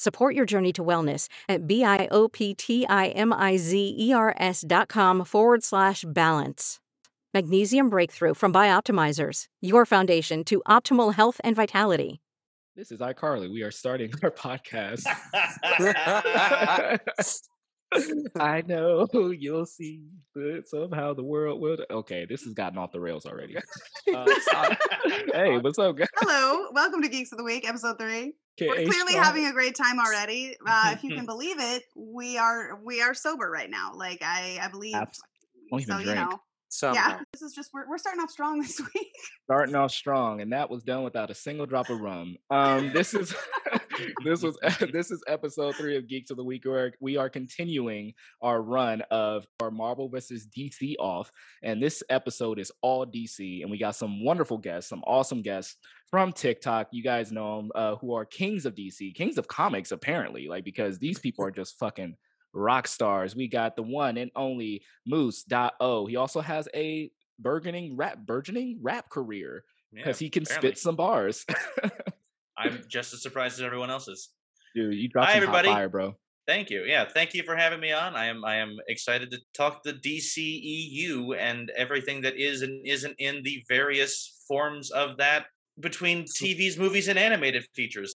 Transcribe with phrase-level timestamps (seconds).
[0.00, 6.80] Support your journey to wellness at B-I-O-P-T-I-M-I-Z-E-R-S dot com forward slash balance.
[7.34, 12.22] Magnesium Breakthrough from Bioptimizers, your foundation to optimal health and vitality.
[12.76, 13.52] This is iCarly.
[13.52, 15.04] We are starting our podcast.
[18.38, 21.78] I know you'll see, but somehow the world will.
[21.90, 23.56] Okay, this has gotten off the rails already.
[24.12, 24.26] Uh,
[25.32, 26.08] hey, what's up, guys?
[26.16, 28.32] Hello, welcome to Geeks of the Week, episode three.
[28.60, 30.56] We're clearly having a great time already.
[30.66, 33.92] Uh, if you can believe it, we are we are sober right now.
[33.94, 34.96] Like I, I believe.
[34.96, 35.20] Abs-
[35.70, 37.08] Don't even so you know, Somehow.
[37.08, 37.20] yeah.
[37.32, 39.12] This is just we're, we're starting off strong this week.
[39.44, 42.36] starting off strong, and that was done without a single drop of rum.
[42.48, 43.34] Um, this is
[44.24, 44.56] this was
[44.92, 49.02] this is episode three of Geeks of the Week, where we are continuing our run
[49.10, 53.96] of our Marvel versus DC off, and this episode is all DC, and we got
[53.96, 55.76] some wonderful guests, some awesome guests
[56.08, 56.88] from TikTok.
[56.92, 60.64] You guys know them, uh, who are kings of DC, kings of comics, apparently, like
[60.64, 62.14] because these people are just fucking
[62.52, 63.34] rock stars.
[63.36, 65.44] We got the one and only Moose
[65.80, 66.06] O.
[66.06, 70.68] He also has a burgeoning rap burgeoning rap career Yeah, because he can apparently.
[70.70, 71.46] spit some bars.
[72.56, 74.30] I'm just as surprised as everyone else is.
[74.74, 75.68] Dude, you dropped Hi, everybody.
[75.68, 76.16] hot fire, bro.
[76.46, 76.82] Thank you.
[76.84, 78.16] Yeah, thank you for having me on.
[78.16, 83.14] I am I am excited to talk the DCEU and everything that is and isn't
[83.18, 85.46] in the various forms of that
[85.78, 88.14] between TVs, movies, and animated features.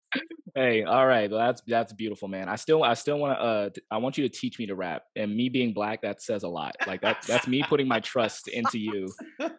[0.54, 2.48] Hey, all right, well, that's that's beautiful, man.
[2.48, 4.74] I still I still want to uh t- I want you to teach me to
[4.74, 6.74] rap, and me being black that says a lot.
[6.86, 9.12] Like that that's me putting my trust into you.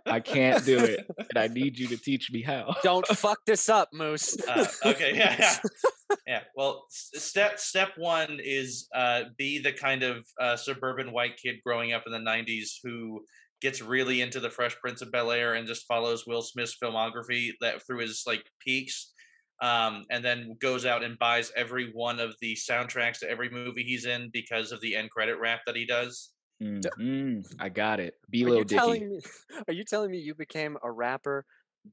[0.05, 2.75] I can't do it, and I need you to teach me how.
[2.83, 4.37] Don't fuck this up, Moose.
[4.47, 5.57] Uh, okay, yeah, yeah,
[6.27, 6.39] yeah.
[6.55, 11.93] Well, step step one is uh, be the kind of uh, suburban white kid growing
[11.93, 13.23] up in the '90s who
[13.61, 17.51] gets really into the Fresh Prince of Bel Air and just follows Will Smith's filmography
[17.61, 19.13] that through his like peaks,
[19.61, 23.83] um, and then goes out and buys every one of the soundtracks to every movie
[23.83, 26.33] he's in because of the end credit rap that he does.
[26.61, 28.15] Mm, mm, I got it.
[28.29, 28.79] Be Are little you Dicky.
[28.79, 29.19] telling me?
[29.67, 31.45] Are you telling me you became a rapper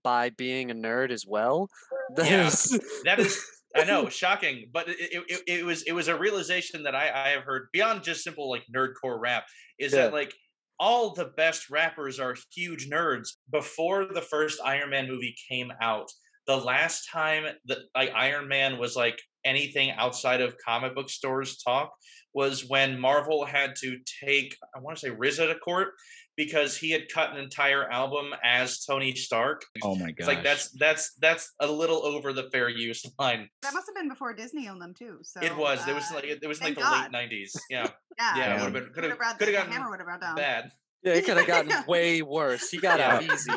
[0.03, 1.69] by being a nerd as well?
[2.17, 2.49] That Yeah.
[2.49, 6.19] is- That is, I know, shocking, but it, it, it, it was it was a
[6.19, 9.45] realization that I, I have heard beyond just simple like nerdcore rap
[9.79, 10.35] is that like
[10.81, 13.29] all the best rappers are huge nerds.
[13.51, 16.09] Before the first Iron Man movie came out,
[16.49, 21.59] the last time that like Iron Man was like anything outside of comic book stores
[21.63, 21.93] talk
[22.35, 25.89] was when Marvel had to take I want to say RZA to court
[26.37, 29.63] because he had cut an entire album as Tony Stark.
[29.83, 30.27] Oh my god.
[30.27, 33.49] like that's that's that's a little over the fair use line.
[33.63, 35.19] That must have been before Disney owned them too.
[35.23, 35.87] So it was.
[35.87, 37.03] It was uh, like it was like the God.
[37.03, 37.55] late nineties.
[37.71, 37.89] Yeah,
[38.19, 38.51] yeah, yeah.
[38.51, 40.21] It would have been could Could have have could the have hammer gotten would have
[40.21, 40.71] brought bad.
[41.03, 42.71] yeah, it could have gotten way worse.
[42.71, 43.53] He got out easy.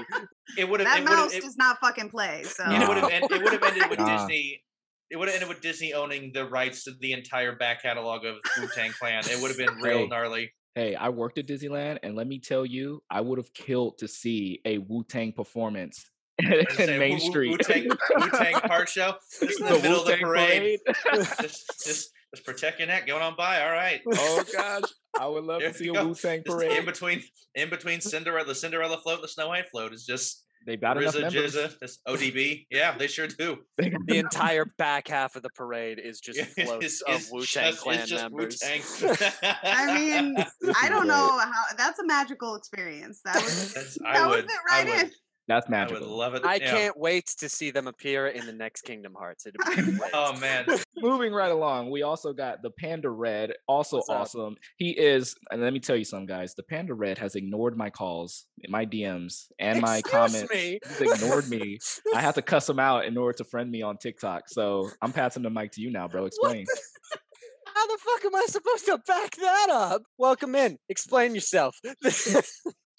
[0.58, 0.88] It would have.
[0.90, 1.34] That It mouse.
[1.34, 2.44] It, does not fucking play.
[2.44, 3.12] So it would have.
[3.12, 4.18] It would have ended with Nah.
[4.28, 4.64] Disney.
[5.10, 8.36] It would have ended with Disney owning the rights to the entire back catalog of
[8.62, 9.24] Wu Tang Clan.
[9.30, 10.08] It would have been real Hey.
[10.08, 10.52] gnarly.
[10.76, 14.08] Hey, I worked at Disneyland, and let me tell you, I would have killed to
[14.08, 16.10] see a Wu Tang performance
[16.40, 16.66] in
[16.98, 17.52] Main Street.
[17.52, 19.16] Wu Tang Wu Tang Park Show.
[19.42, 20.80] Just in the, The middle of the Wu-Tang parade.
[20.86, 21.26] parade.
[21.42, 23.06] just, just, just protect your neck.
[23.06, 23.62] Going on by.
[23.66, 24.00] All right.
[24.14, 24.84] oh gosh,
[25.20, 26.06] I would love There to see you a.
[26.06, 27.24] Wu Tang Just in between,
[27.56, 30.98] in between Cinderella, the Cinderella float, and the Snow White float is just They got
[30.98, 31.56] enough RZA, members.
[31.56, 32.66] GZA, this ODB.
[32.72, 33.58] Yeah, they sure do.
[33.78, 37.46] The entire back half of the parade is just Yeah, floats it's- of it's Wu
[37.46, 38.60] Tang just- Clan it's just members.
[38.64, 39.18] Wu-Tang.
[39.66, 40.38] I mean,
[40.82, 41.52] I don't know how.
[41.78, 43.22] That's a magical experience.
[43.26, 45.12] That was That's- that I would would, fit I right would,
[45.48, 45.56] in.
[45.56, 46.18] That's I would magical.
[46.18, 46.46] love it.
[46.46, 46.72] I yeah.
[46.72, 49.46] can't wait to see them appear in the next Kingdom Hearts.
[49.46, 50.12] It'd be oh, great.
[50.14, 50.66] Oh man,
[50.98, 54.22] Moving right along, we also got the Panda Red, also What's up?
[54.22, 54.56] awesome.
[54.78, 56.54] He is, and let me tell you something, guys.
[56.56, 60.54] The Panda Red has ignored my calls, my DMs, and my Excuse comments.
[60.54, 60.80] me.
[60.88, 61.80] He's ignored me.
[62.14, 64.44] I have to cuss him out in order to friend me on TikTok.
[64.48, 66.26] So I'm passing the mic to you now, bro.
[66.26, 66.66] Explain.
[67.74, 70.04] How the fuck am I supposed to back that up?
[70.18, 70.78] Welcome in.
[70.90, 71.80] Explain yourself.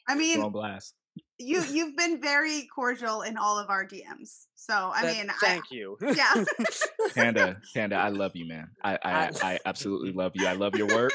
[0.09, 0.95] I mean, blast.
[1.43, 4.47] You you've been very cordial in all of our DMs.
[4.55, 5.97] So I That- mean, thank you.
[6.00, 6.44] Yeah,
[7.15, 8.69] Panda, Panda, I love you, man.
[8.83, 10.47] I I, I- I absolutely love you.
[10.47, 11.12] I love your work.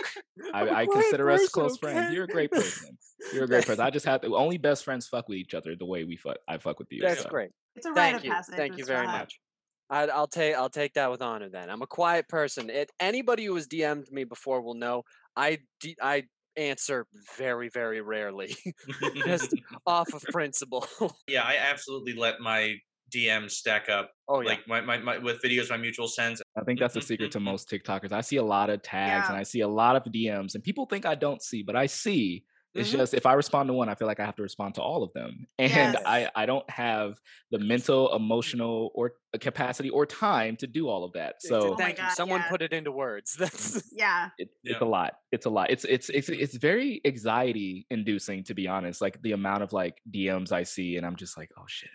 [0.53, 1.97] I, I'm a I consider us person, close friends.
[2.07, 2.13] okay?
[2.13, 2.97] You're a great person.
[3.33, 3.83] You're a great person.
[3.83, 6.38] I just have to only best friends fuck with each other the way we fuck.
[6.47, 7.01] I fuck with you.
[7.01, 7.30] That's so.
[7.30, 7.50] great.
[7.75, 8.31] it's a rite Thank of you.
[8.31, 8.56] passage.
[8.56, 9.19] Thank you very Hut.
[9.19, 9.39] much.
[9.89, 11.50] I'd, I'll take I'll take that with honor.
[11.50, 12.69] Then I'm a quiet person.
[12.69, 15.03] It, anybody who has DM'd me before will know
[15.38, 16.25] I d- I
[16.57, 17.06] answer
[17.38, 18.56] very very rarely,
[19.25, 19.54] just
[19.88, 20.88] off of principle.
[21.27, 22.75] yeah, I absolutely let my
[23.13, 24.50] DMs stack up oh yeah.
[24.50, 26.42] like my, my, my with videos my mutual sends.
[26.57, 28.12] I think that's the secret to most TikTokers.
[28.12, 30.86] I see a lot of tags and I see a lot of DMs, and people
[30.86, 32.44] think I don't see, but I see.
[32.77, 32.97] It's Mhm.
[32.97, 35.03] just if I respond to one, I feel like I have to respond to all
[35.03, 36.03] of them, and Yes.
[36.06, 37.19] I I don't have
[37.51, 41.41] the mental, emotional, or uh, capacity or time to do all of that.
[41.41, 42.03] So Oh my thank you.
[42.03, 42.50] God, Someone yeah.
[42.50, 43.35] put it into words.
[43.39, 44.74] That's Yeah, it, Yeah.
[44.74, 45.13] it's a lot.
[45.31, 45.71] It's a lot.
[45.71, 49.01] It's it's it's it's very anxiety inducing to be honest.
[49.01, 51.89] Like the amount of like DMs I see, and I'm just like, oh shit.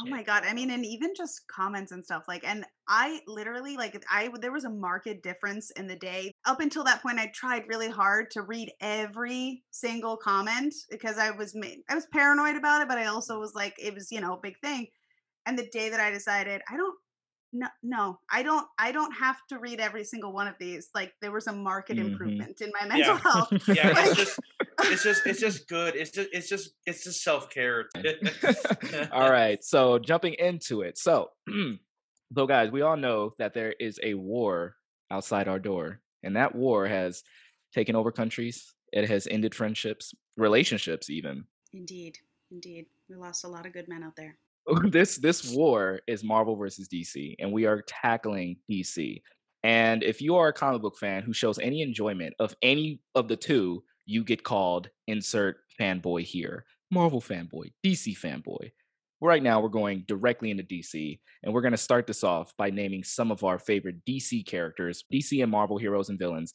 [0.00, 0.44] Oh my god!
[0.44, 4.52] I mean, and even just comments and stuff like, and I literally like, I there
[4.52, 6.32] was a marked difference in the day.
[6.44, 11.30] Up until that point, I tried really hard to read every single comment because I
[11.30, 11.56] was
[11.88, 14.40] I was paranoid about it, but I also was like, it was you know a
[14.40, 14.88] big thing.
[15.46, 16.94] And the day that I decided, I don't,
[17.52, 20.88] no, no, I don't, I don't have to read every single one of these.
[20.92, 21.98] Like there was a marked Mhm.
[22.10, 23.20] improvement in my mental Yeah.
[23.20, 23.68] health.
[23.68, 24.40] Yeah, Like- it's just
[24.84, 25.94] it's just it's just good.
[25.96, 27.88] It's just it's just it's just self care.
[29.12, 29.62] all right.
[29.64, 30.98] So jumping into it.
[30.98, 31.30] So,
[32.36, 34.76] so guys, we all know that there is a war
[35.10, 37.22] outside our door, and that war has
[37.74, 38.74] taken over countries.
[38.92, 41.44] It has ended friendships, relationships, even.
[41.72, 42.18] Indeed,
[42.50, 44.38] indeed, we lost a lot of good men out there.
[44.90, 49.22] this this war is Marvel versus DC, and we are tackling DC.
[49.64, 53.26] And if you are a comic book fan who shows any enjoyment of any of
[53.26, 56.64] the two, you get called insert fanboy here.
[56.90, 58.70] Marvel fanboy, DC fanboy.
[59.20, 62.70] Right now, we're going directly into DC, and we're going to start this off by
[62.70, 66.52] naming some of our favorite DC characters, DC and Marvel heroes and villains.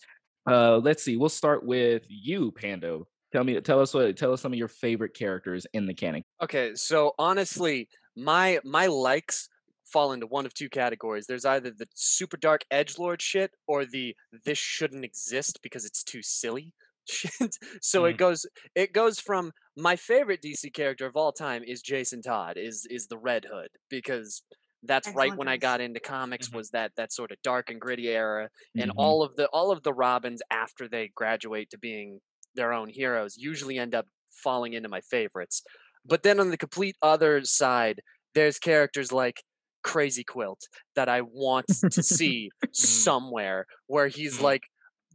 [0.50, 1.18] Uh, let's see.
[1.18, 3.08] We'll start with you, Pando.
[3.34, 6.24] Tell me, tell us what, tell us some of your favorite characters in the canon.
[6.42, 9.50] Okay, so honestly, my my likes
[9.86, 11.26] fall into one of two categories.
[11.28, 14.16] There's either the super dark edge lord shit or the
[14.46, 16.74] this shouldn't exist because it's too silly
[17.82, 22.22] So it goes it goes from my favorite DC character of all time is Jason
[22.22, 24.44] Todd is is the Red Hood because
[24.84, 26.54] that's right Excellent when I got into comics Mhm.
[26.54, 28.96] was that that sort of dark and gritty era and Mhm.
[28.98, 32.20] all of the all of the Robins after they graduate to being
[32.56, 34.08] their own heroes usually end up
[34.44, 35.62] falling into my favorites.
[36.06, 38.02] But then on the complete other side,
[38.34, 39.44] there's characters like
[39.84, 40.62] Crazy Quilt
[40.96, 44.42] that I want to see somewhere where he's Mm.
[44.42, 44.64] like,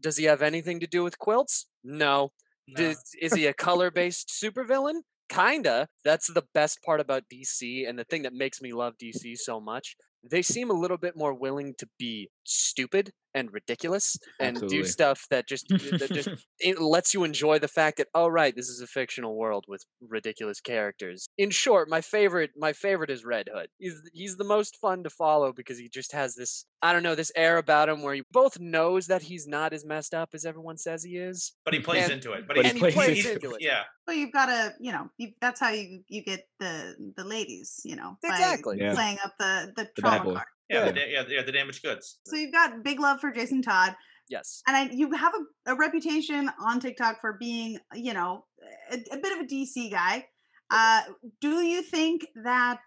[0.06, 1.67] does he have anything to do with quilts?
[1.82, 2.31] No.
[2.69, 2.76] No.
[2.76, 5.00] Does, is he a color based supervillain?
[5.29, 5.88] Kinda.
[6.05, 9.58] That's the best part about DC and the thing that makes me love DC so
[9.58, 9.97] much.
[10.23, 14.79] They seem a little bit more willing to be stupid and ridiculous and Absolutely.
[14.79, 16.29] do stuff that just eh, that just
[16.59, 19.85] it lets you enjoy the fact that oh right this is a fictional world with
[20.00, 24.77] ridiculous characters in short my favorite my favorite is red hood he's he's the most
[24.81, 28.03] fun to follow because he just has this i don't know this air about him
[28.03, 31.53] where he both knows that he's not as messed up as everyone says he is
[31.65, 32.47] but he plays and- into it.
[32.49, 34.47] But, but he's, he and he plays plays he's- into it Yeah, Well, you've got
[34.47, 38.29] to, you know, you, that's how you you get the the ladies, you know, by
[38.31, 38.79] Exactly.
[38.81, 38.94] Yeah.
[38.94, 40.47] playing up the the The trauma card.
[40.68, 40.92] Yeah, Yeah.
[40.92, 42.18] The, yeah, yeah, the damaged goods.
[42.26, 43.94] So you've got big love for Jason Todd,
[44.28, 48.44] yes and I, you have a, a reputation on TikTok for being, you know,
[48.90, 50.26] a, a bit of a DC guy.
[50.70, 51.02] Uh,
[51.40, 52.80] do you think that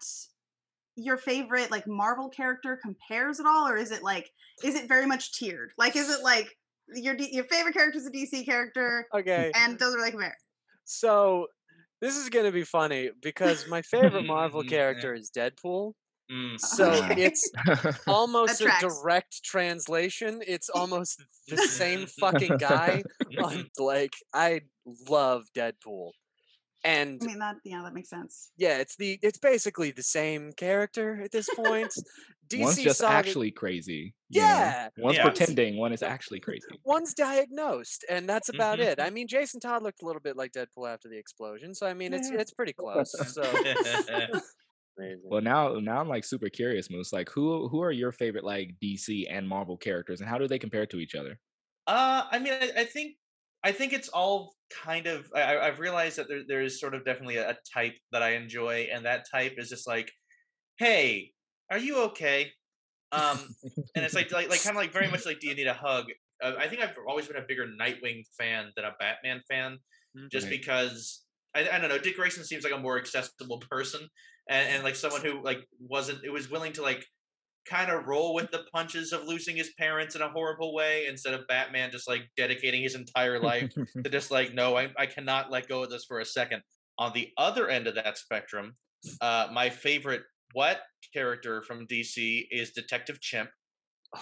[0.96, 4.30] your favorite like Marvel character compares at all, or is it like
[4.62, 5.72] is it very much tiered?
[5.78, 6.48] Like, is it like
[6.94, 10.36] your D- your favorite character is a DC character, okay and doesn't really compare?
[10.84, 11.46] so
[12.00, 15.92] this is gonna be funny because my favorite marvel character is deadpool
[16.30, 16.60] Mm.
[16.60, 17.24] so Okay.
[17.24, 17.50] it's
[18.06, 20.40] almost a direct translation.
[20.46, 23.02] It's almost the same fucking guy.
[23.42, 24.60] on, like I
[25.08, 26.12] love Deadpool,
[26.84, 28.50] and I mean that yeah that makes sense.
[28.56, 31.92] yeah, it's the it's basically the same character at this point.
[32.48, 34.12] DC One's just Saga, actually crazy.
[34.28, 34.46] you know?
[34.48, 34.88] Yeah.
[34.98, 35.22] One's Yeah.
[35.22, 36.66] pretending, one is actually crazy.
[36.84, 38.86] one's diagnosed, and that's about Mhm.
[38.86, 39.00] it.
[39.00, 41.94] I mean, Jason Todd looked a little bit like Deadpool after the explosion, so I
[41.94, 42.40] mean, it's Yeah.
[42.40, 43.12] it's pretty close.
[43.34, 43.42] So
[44.98, 45.22] amazing.
[45.30, 47.12] Well, now now I'm like super curious, Moose.
[47.12, 50.58] Like, who who are your favorite like DC and Marvel characters, and how do they
[50.58, 51.40] compare to each other?
[51.86, 53.16] Uh, I mean, I, I think
[53.62, 55.30] I think it's all kind of.
[55.34, 58.88] I, I've realized that there there is sort of definitely a, type that I enjoy,
[58.92, 60.10] and that type is just like,
[60.78, 61.34] "Hey,
[61.70, 62.52] are you okay?"
[63.12, 63.56] Um,
[63.96, 65.74] and it's like like like kind of like very much like, "Do you need a
[65.74, 66.06] hug?"
[66.42, 69.78] Uh, I think I've always been a bigger Nightwing fan than a Batman fan,
[70.14, 70.30] Mhm.
[70.32, 71.98] just because I, I don't know.
[71.98, 74.08] Dick Grayson seems like a more accessible person,
[74.48, 76.24] and, and like someone who like wasn't.
[76.24, 77.04] It was willing to like
[77.66, 81.34] kind of roll with the punches of losing his parents in a horrible way instead
[81.34, 83.70] of Batman just like dedicating his entire life
[84.02, 86.62] to just like no, I, I cannot let go of this for a second.
[86.98, 88.76] On the other end of that spectrum,
[89.20, 90.80] uh, my favorite what
[91.14, 93.50] character from DC is Detective Chimp.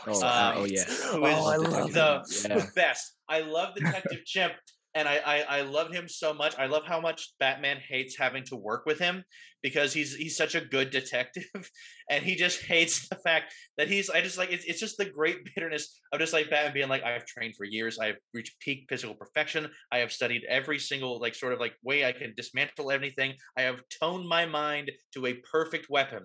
[0.07, 0.85] Oh, Um, uh, oh yeah.
[0.85, 3.17] who is Oh, I love the best.
[3.29, 4.53] I love Detective Chimp,
[4.99, 6.59] and I, I I love him so much.
[6.59, 9.23] I love how much Batman hates having to work with him
[9.63, 11.71] because he's he's such a good detective,
[12.11, 14.11] and he just hates the fact that he's.
[14.11, 17.05] I just like it's it's just the great bitterness of just like Batman being like,
[17.05, 21.37] I've trained for years, I've reached peak physical perfection, I have studied every single like
[21.37, 23.35] sort of like way I can dismantle anything.
[23.57, 26.25] I have toned my mind to a perfect weapon,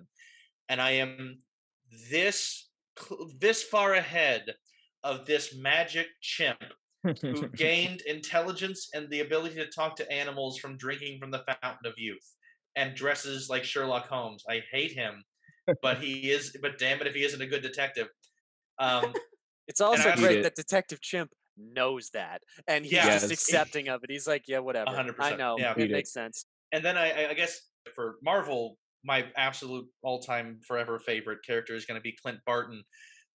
[0.68, 1.38] and I am
[2.10, 2.68] this
[3.38, 4.42] this far ahead
[5.04, 6.58] of this magic chimp
[7.20, 11.86] who gained intelligence and the ability to talk to animals from drinking from the fountain
[11.86, 12.24] of youth
[12.76, 14.42] and dresses like Sherlock Holmes.
[14.48, 15.22] I hate him,
[15.82, 16.56] but he is.
[16.60, 18.08] But damn it, if he isn't a good detective.
[18.78, 19.12] Um,
[19.68, 23.22] It's also great Eat that Detective Chimp knows that, and he's Yes.
[23.22, 24.10] just accepting of it.
[24.10, 24.90] He's like, "Yeah, whatever.
[24.90, 25.56] I 100%, know.
[25.58, 25.72] yeah.
[25.72, 25.92] It Eat it.
[25.92, 27.60] makes sense." and then I, I- I guess
[27.94, 32.82] for Marvel, my absolute all-time forever favorite character is going to be Clint Barton,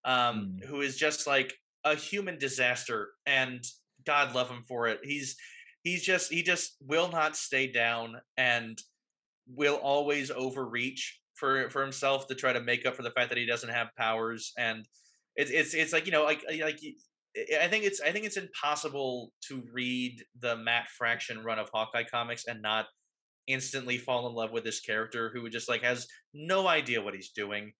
[0.04, 0.66] um, Mm.
[0.66, 3.64] who is just like a human disaster, and
[4.04, 5.00] God love him for it.
[5.02, 5.36] He's
[5.82, 8.78] he's just he just will not stay down and
[9.46, 13.38] will always overreach for for himself to try to make up for the fact that
[13.38, 14.86] he doesn't have powers and
[15.36, 16.78] it's it's it's like you know like like
[17.60, 22.04] I think it's I think it's impossible to read the Matt Fraction run of Hawkeye
[22.04, 22.86] comics and not
[23.46, 27.30] instantly fall in love with this character who just like has no idea what he's
[27.30, 27.72] doing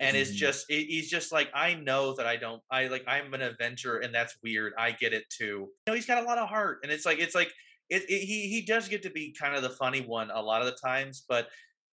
[0.00, 0.36] and is Mhm.
[0.36, 3.98] just he- he's just like I know that I don't I like I'm an adventurer
[4.00, 6.80] and that's weird I get it too you know he's got a lot of heart
[6.82, 7.52] and it's like it's like
[7.88, 10.60] it, it he he does get to be kind of the funny one a lot
[10.60, 11.48] of the times but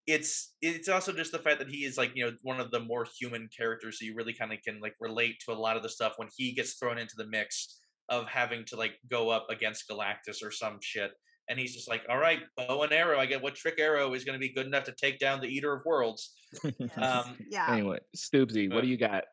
[0.05, 2.79] it's it's also just the fact that he is like you know one of the
[2.79, 5.83] more human characters so you really kind of can like relate to a lot of
[5.83, 7.79] the stuff when he gets thrown into the mix
[8.09, 11.11] of having to like go up against Galactus or some shit
[11.49, 14.23] and he's just like all right bow and arrow I get what trick arrow is
[14.23, 16.33] going to be good enough to take down the eater of worlds
[16.97, 17.67] um yeah.
[17.69, 19.23] anyway, Stoopsy, what Uh, do you got?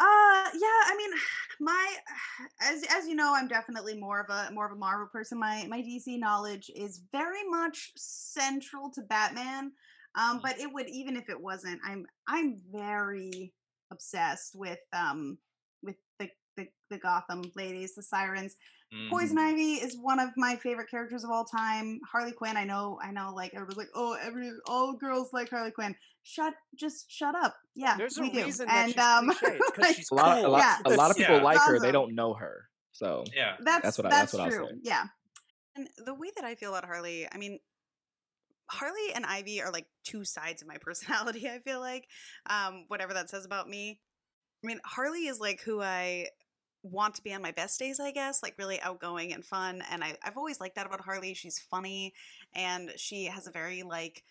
[0.00, 1.10] Uh yeah, I mean
[1.60, 1.94] my
[2.60, 5.38] as as you know, I'm definitely more of a more of a Marvel person.
[5.38, 9.72] My my DC knowledge is very much central to Batman.
[10.16, 13.52] Um but it would even if it wasn't, I'm I'm very
[13.92, 15.38] obsessed with um
[15.82, 18.56] with the the, the Gotham ladies, the sirens.
[18.94, 22.00] Mm, Poison Ivy is one of my favorite characters of all time.
[22.10, 25.70] Harley Quinn, I know, I know, like everybody's like, oh, every all girls like Harley
[25.72, 25.94] Quinn.
[26.22, 27.54] Shut, just shut up.
[27.74, 28.44] Yeah, There's a we do.
[28.44, 29.58] reason that and she's um, cliche.
[29.78, 30.78] Like, she's A lot, a lot, Yeah.
[30.86, 31.42] a lot of people Yeah.
[31.42, 31.78] like her.
[31.78, 34.68] They don't know her, so yeah that's That's what I- that's, that's what I'll true.
[34.68, 34.80] say.
[34.84, 35.04] Yeah,
[35.76, 37.58] And the way that I feel about Harley, I mean,
[38.70, 42.06] Harley and Ivy are like two sides of my personality, I feel like.
[42.48, 44.00] Um, whatever that says about me.
[44.62, 46.28] I mean, Harley is like who I
[46.84, 49.82] want to be on my best days, I guess, like really outgoing and fun.
[49.90, 51.34] And I, I've always liked that about Harley.
[51.34, 52.12] She's funny
[52.54, 54.22] and she has a very like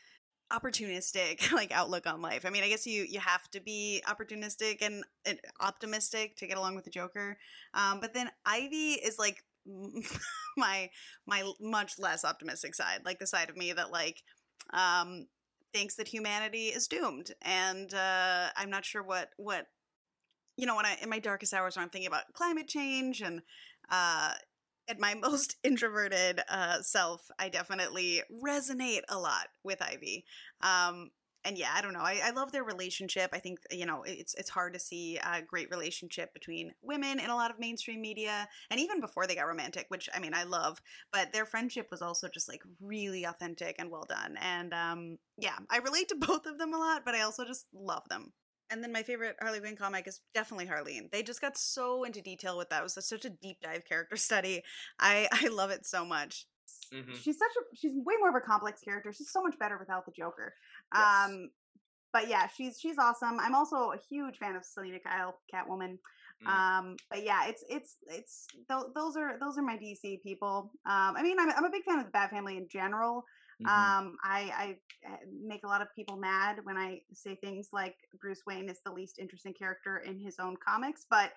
[0.52, 2.46] opportunistic like outlook on life.
[2.46, 6.58] I mean, I guess you you have to be opportunistic and, and optimistic to get
[6.58, 7.38] along with the Joker.
[7.74, 9.44] Um, but then Ivy is like
[10.58, 10.90] my
[11.26, 14.22] my much less optimistic side, like the side of me that like
[14.72, 15.28] um
[15.74, 19.68] thinks that humanity is doomed and uh I'm not sure what what
[20.58, 23.42] you know when I in my darkest hours when I'm thinking about climate change and
[23.90, 24.34] uh
[24.90, 30.26] at my most introverted uh self, I definitely resonate a lot with Ivy.
[30.62, 31.12] Um
[31.46, 32.00] and yeah, I don't know.
[32.00, 33.30] I, I love their relationship.
[33.34, 37.30] I think you know it's it's hard to see a great relationship between women in
[37.30, 40.44] a lot of mainstream media, and even before they got romantic, which I mean I
[40.44, 40.82] love.
[41.12, 44.38] But their friendship was also just like really authentic and well done.
[44.42, 47.68] And um, yeah, I relate to both of them a lot, but I also just
[47.74, 48.32] love them.
[48.74, 51.12] And then my favorite Harley Quinn comic is definitely Harleen.
[51.12, 52.80] They just got so into detail with that.
[52.80, 54.64] It was such a deep dive character study.
[55.00, 56.48] I I love it so much.
[56.92, 57.16] mhm.
[57.16, 59.14] she's such a she's way more of a complex character.
[59.14, 60.56] She's so much better without the Joker.
[60.92, 61.04] Yes.
[61.30, 61.52] Um,
[62.12, 63.40] but yeah, she's she's awesome.
[63.40, 66.00] I'm also a huge fan of Selina Kyle, Catwoman.
[66.44, 66.50] Mm.
[66.50, 70.72] Um, but yeah, it's it's it's tho- those are those are my DC people.
[70.88, 73.24] Um, I mean, I'm I'm a big fan of the Bat Family in general.
[73.64, 73.70] Mhm.
[73.70, 74.52] Um, I,
[75.06, 78.70] I uh, make a lot of people mad when I say things like Bruce Wayne
[78.70, 81.32] is the least interesting character in his own comics, but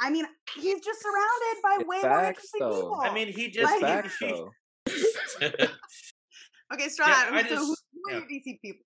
[0.00, 0.24] I mean,
[0.56, 2.70] he's just surrounded by It's way more interesting though.
[2.70, 3.00] people.
[3.02, 4.26] I mean, he just like- facts he,
[6.74, 8.18] okay, Straw Yeah, Hat, I who- who, just- who are yeah.
[8.18, 8.84] your DC people?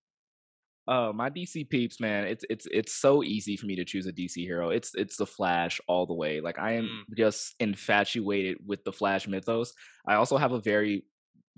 [0.89, 2.27] Oh, my DC peeps, man.
[2.27, 4.69] It's it's it's so easy for me to choose a DC hero.
[4.69, 6.39] It's it's the Flash all the way.
[6.39, 7.17] Like I am Mm.
[7.17, 9.73] just infatuated with the Flash mythos.
[10.07, 11.03] I also have a very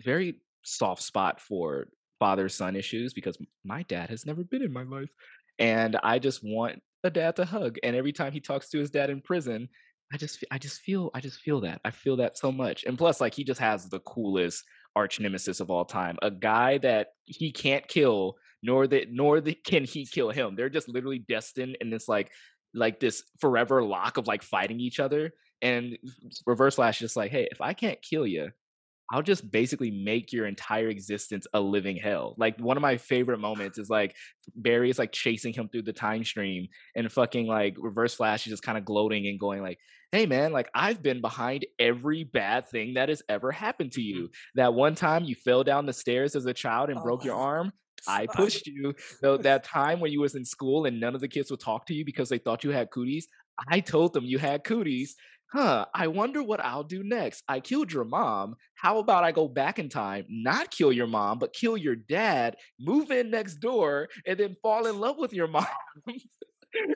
[0.04, 0.42] very
[0.78, 1.88] soft spot for
[2.20, 5.10] father son issues because my dad has never been in my life.
[5.58, 7.78] And I just want a dad to hug.
[7.84, 9.70] And every time he talks to his dad in prison,
[10.12, 11.82] I just I just feel I just feel that.
[11.86, 12.84] I feel that so much.
[12.84, 14.64] And plus like he just has the coolest
[14.96, 16.18] arch nemesis of all time.
[16.22, 20.56] A guy that he can't kill nor that nor the, can he kill him.
[20.56, 22.32] They're just literally destined in this like
[22.74, 25.32] like this forever lock of like fighting each other.
[25.62, 25.98] And
[26.46, 28.52] Reverse Flash just like, hey, if I can't kill you,
[29.12, 32.36] I'll just basically make your entire existence a living hell.
[32.38, 34.16] Like one of my favorite moments is like
[34.56, 38.52] Barry is like chasing him through the time stream and fucking like Reverse Flash is
[38.52, 39.80] just kind of gloating and going like,
[40.12, 44.20] "Hey man, like I've been behind every bad thing that has ever happened to mm-hmm.
[44.20, 44.30] you.
[44.56, 47.36] That one time you fell down the stairs as a child and oh, broke your
[47.36, 47.74] oh, arm,
[48.08, 48.94] I pushed you.
[49.22, 51.88] Though that time when you was in school and none of the kids would talk
[51.88, 53.28] to you because they thought you had cooties,
[53.68, 55.16] I told them you had cooties
[55.52, 57.44] huh, I wonder what I'll do next.
[57.48, 58.56] I killed your mom.
[58.76, 62.56] How about I go back in time, not kill your mom, but kill your dad,
[62.80, 65.66] move in next door, and then fall in love with your mom?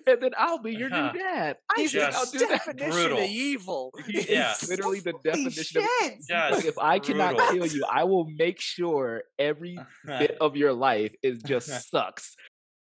[0.05, 1.57] and then I'll be your new dad.
[1.75, 2.77] I He's think I'll do that.
[2.77, 3.17] Brutal.
[3.19, 3.91] of evil.
[4.07, 4.53] Yeah.
[4.69, 6.13] literally the definition shit.
[6.31, 10.73] of like, if I cannot kill you, I will make sure every bit of your
[10.73, 12.35] life is just sucks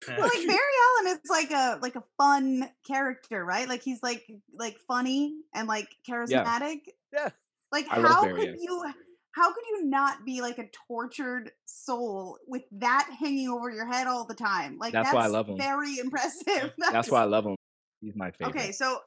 [0.09, 0.59] well, like Barry
[0.99, 3.69] Allen is like a like a fun character, right?
[3.69, 4.27] Like he's like
[4.59, 6.81] like funny and like charismatic.
[7.13, 7.15] Yeah.
[7.15, 7.29] yeah.
[7.73, 8.93] Like I how could you
[9.37, 14.07] how could you not be like a tortured soul with that hanging over your head
[14.07, 14.79] all the time?
[14.79, 15.59] Like that's, that's why I love him.
[15.59, 16.73] Very impressive.
[16.79, 17.57] That's, that's why I love him.
[18.01, 18.57] He's my favorite.
[18.57, 19.01] Okay, so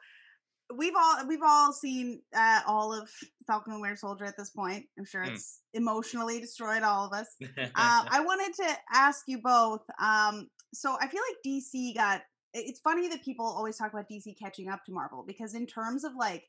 [0.76, 3.10] we've all we've all seen uh, all of
[3.48, 4.86] Falcon and Winter Soldier at this point.
[4.98, 5.32] I'm sure hmm.
[5.32, 5.80] it's mm.
[5.80, 7.28] emotionally destroyed all of us.
[7.58, 9.82] uh, I wanted to ask you both.
[10.02, 12.22] Um, so I feel like DC got.
[12.54, 16.04] It's funny that people always talk about DC catching up to Marvel because in terms
[16.04, 16.46] of like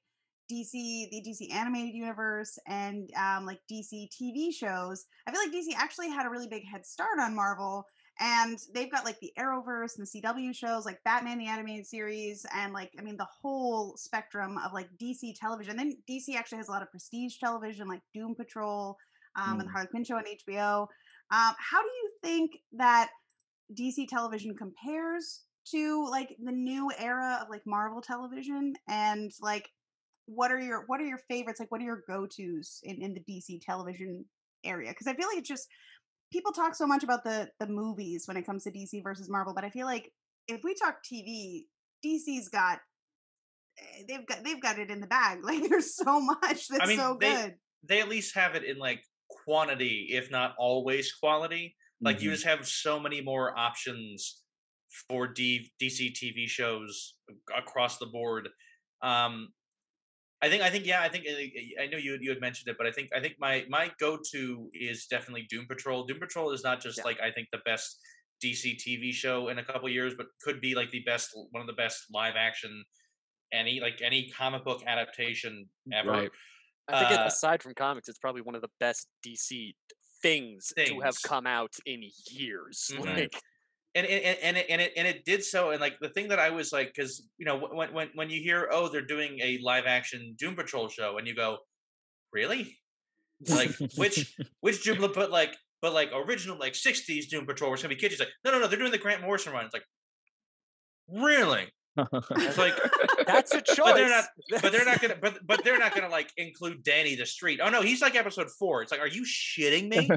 [0.51, 5.75] DC, the DC animated universe, and um, like DC TV shows, I feel like DC
[5.77, 7.85] actually had a really big head start on Marvel
[8.21, 12.45] and they've got like the Arrowverse and the CW shows, like Batman the animated series,
[12.55, 15.77] and like I mean the whole spectrum of like DC television.
[15.77, 18.99] Then DC actually has a lot of prestige television, like Doom Patrol
[19.37, 19.61] um, mm.
[19.61, 20.83] and the Harley Quinn show on HBO.
[21.33, 23.09] Um, how do you think that
[23.79, 28.75] DC television compares to like the new era of like Marvel television?
[28.89, 29.69] And like,
[30.27, 31.61] what are your what are your favorites?
[31.61, 34.25] Like, what are your go tos in in the DC television
[34.65, 34.91] area?
[34.91, 35.69] Because I feel like it's just
[36.33, 39.55] people talk so much about the the movies when it comes to DC versus Marvel,
[39.55, 40.11] but I feel like
[40.49, 41.65] if we talk TV,
[42.05, 42.79] DC's got
[43.79, 45.41] eh, they've got they've got it in the bag.
[45.45, 47.55] Like there's so much that's I mean, so they, good.
[47.85, 49.03] They at least have it in like
[49.45, 51.77] quantity, if not always quality.
[52.01, 52.25] Like mm-hmm.
[52.27, 54.43] you just have so many more options
[55.09, 57.15] for D- DC TV shows
[57.57, 58.49] across the board.
[59.03, 59.49] Um,
[60.43, 62.77] I think I think yeah I think uh, I know you you had mentioned it,
[62.79, 66.05] but I think I think my my go to is definitely Doom Patrol.
[66.05, 67.05] Doom Patrol is not just yeah.
[67.05, 67.99] like I think the best
[68.43, 71.67] DC TV show in a couple years, but could be like the best one of
[71.67, 72.85] the best live action
[73.53, 76.11] any like any comic book adaptation ever.
[76.11, 76.31] Right.
[76.89, 79.75] I think uh, aside from comics, it's probably one of the best DC
[80.23, 80.91] things, things.
[80.91, 82.91] to have come out in years.
[83.01, 83.17] Mm-hmm.
[83.17, 83.43] Like
[83.95, 86.39] and and and it, and it and it did so and like the thing that
[86.39, 89.59] i was like because you know when when when you hear oh they're doing a
[89.63, 91.59] live action doom patrol show and you go
[92.33, 92.79] really
[93.49, 97.95] like which which doom but like but like original like 60s doom patrol was gonna
[97.95, 99.85] be kids like no no no they're doing the grant morrison run it's like
[101.09, 101.67] really
[102.13, 102.75] it's like
[103.27, 104.25] that's a choice but they're not
[104.63, 107.61] but they're not gonna but but they're not gonna like include danny the street.
[107.63, 108.83] Oh no he's like episode four.
[108.83, 110.09] It's like are you shitting me?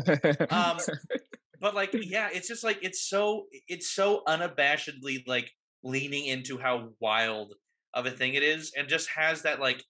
[0.50, 0.78] Um
[1.60, 5.52] but like yeah it's just like it's so it's so unabashedly like
[5.84, 7.56] leaning into how wild
[7.94, 9.84] of a thing it is and just has that like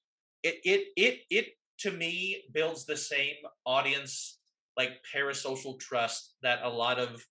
[0.44, 1.48] it it it it
[1.80, 4.40] to me builds the same audience
[4.78, 7.26] like parasocial trust that a lot of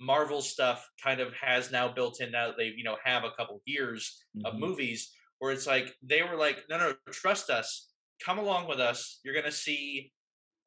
[0.00, 3.30] marvel stuff kind of has now built in now that they you know have a
[3.38, 4.46] couple years mm-hmm.
[4.46, 7.88] of movies where it's like they were like no no trust us
[8.24, 10.10] come along with us you're gonna see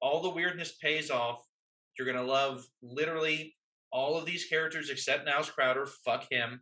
[0.02, 1.44] all the weirdness pays off
[1.98, 3.56] you're gonna love literally
[3.94, 5.86] all of these characters except Niles Caulder.
[6.04, 6.60] Fuck him.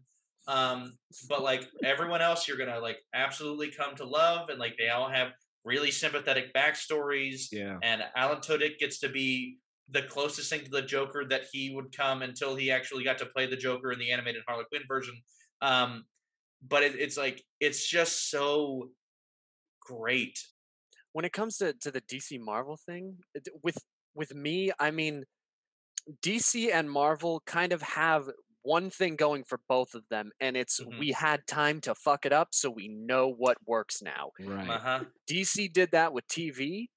[0.47, 0.97] Um,
[1.29, 5.09] but like everyone else, you're gonna like absolutely come to love, and like they all
[5.09, 5.29] have
[5.63, 7.45] really sympathetic backstories.
[7.51, 7.77] Yeah.
[7.81, 9.57] And Alan Tudyk gets to be
[9.89, 13.25] the closest thing to the Joker that he would come until he actually got to
[13.25, 15.15] play the Joker in the animated Harley Quinn version.
[15.61, 16.05] Um,
[16.67, 18.89] but it, it's like it's just so
[19.81, 20.39] great
[21.13, 23.17] when it comes to, to the DC Marvel thing
[23.63, 23.77] with
[24.13, 25.23] with me, I mean,
[26.23, 28.29] DC and Marvel kind of have
[28.63, 30.99] one thing going for both of them, and it's mm-hmm.
[30.99, 34.31] we had time to fuck it up, so we know what works now.
[34.39, 34.69] Right.
[34.69, 34.99] Uh-huh.
[35.29, 36.87] DC did that with TV,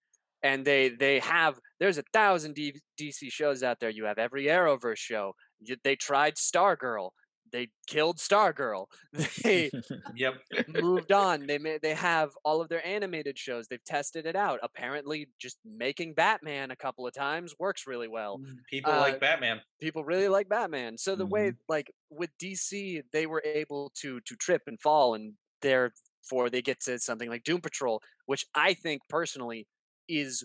[0.44, 3.90] and they they have there's a thousand D- DC shows out there.
[3.90, 5.34] You have every Arrowverse show.
[5.60, 7.10] You, they tried Stargirl.
[7.52, 8.86] They killed Stargirl.
[9.44, 9.70] They
[10.16, 10.34] Yep.
[10.68, 11.46] moved on.
[11.46, 13.66] They ma- they have all of their animated shows.
[13.68, 14.58] They've tested it out.
[14.62, 18.40] Apparently, just making Batman a couple of times works really well.
[18.68, 19.60] People Uh, like Batman.
[19.80, 20.98] People really like Batman.
[20.98, 25.34] So the way like with DC, they were able to to trip and fall, and
[25.62, 29.66] therefore they get to something like Doom Patrol, which I think personally
[30.08, 30.44] is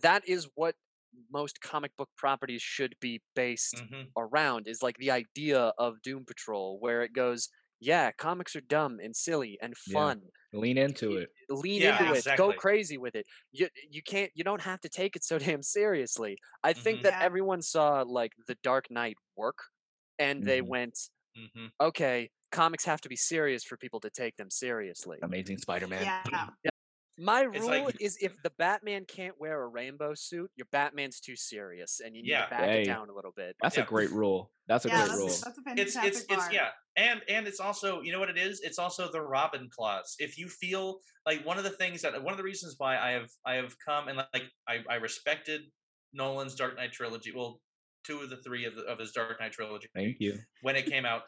[0.00, 0.76] that is what
[1.30, 4.14] most comic book properties should be based Mhm.
[4.16, 7.48] around is like the idea of Doom Patrol, where it goes,
[7.80, 10.14] yeah, comics are dumb and silly and Yeah.
[10.16, 10.30] fun.
[10.52, 11.30] Lean into it.
[11.48, 12.26] Lean Yeah, into it.
[12.34, 13.26] Go crazy with it.
[13.52, 16.38] You you can't you don't have to take it so damn seriously.
[16.62, 17.02] I think Mhm.
[17.02, 17.20] that Yeah.
[17.20, 19.58] everyone saw like the Dark Knight work
[20.18, 20.62] and they Mhm.
[20.62, 20.98] went,
[21.36, 25.22] hmm okay, comics have to be serious for people to take them seriously.
[25.22, 26.12] Amazing Spider-Man.
[26.24, 26.24] Yeah.
[27.16, 31.36] My rule like- is if the Batman can't wear a rainbow suit, your Batman's too
[31.36, 32.44] serious and you need Yeah.
[32.46, 32.82] to back Hey.
[32.82, 33.56] it down a little bit.
[33.62, 33.84] That's Yeah.
[33.84, 34.52] a great rule.
[34.66, 35.26] That's a Yeah, great that's, rule.
[35.28, 36.52] that's a It's fantastic it's it's bar.
[36.52, 38.60] yeah, and and it's also you know what it is.
[38.62, 40.16] It's also the Robin clause.
[40.18, 43.10] If you feel like one of the things that one of the reasons why I
[43.10, 45.70] have I have come and like I I respected
[46.12, 47.30] Nolan's Dark Knight trilogy.
[47.32, 47.60] Well,
[48.04, 50.38] two of the three of the, of his Dark Knight trilogy Thank you.
[50.62, 51.22] when it came out,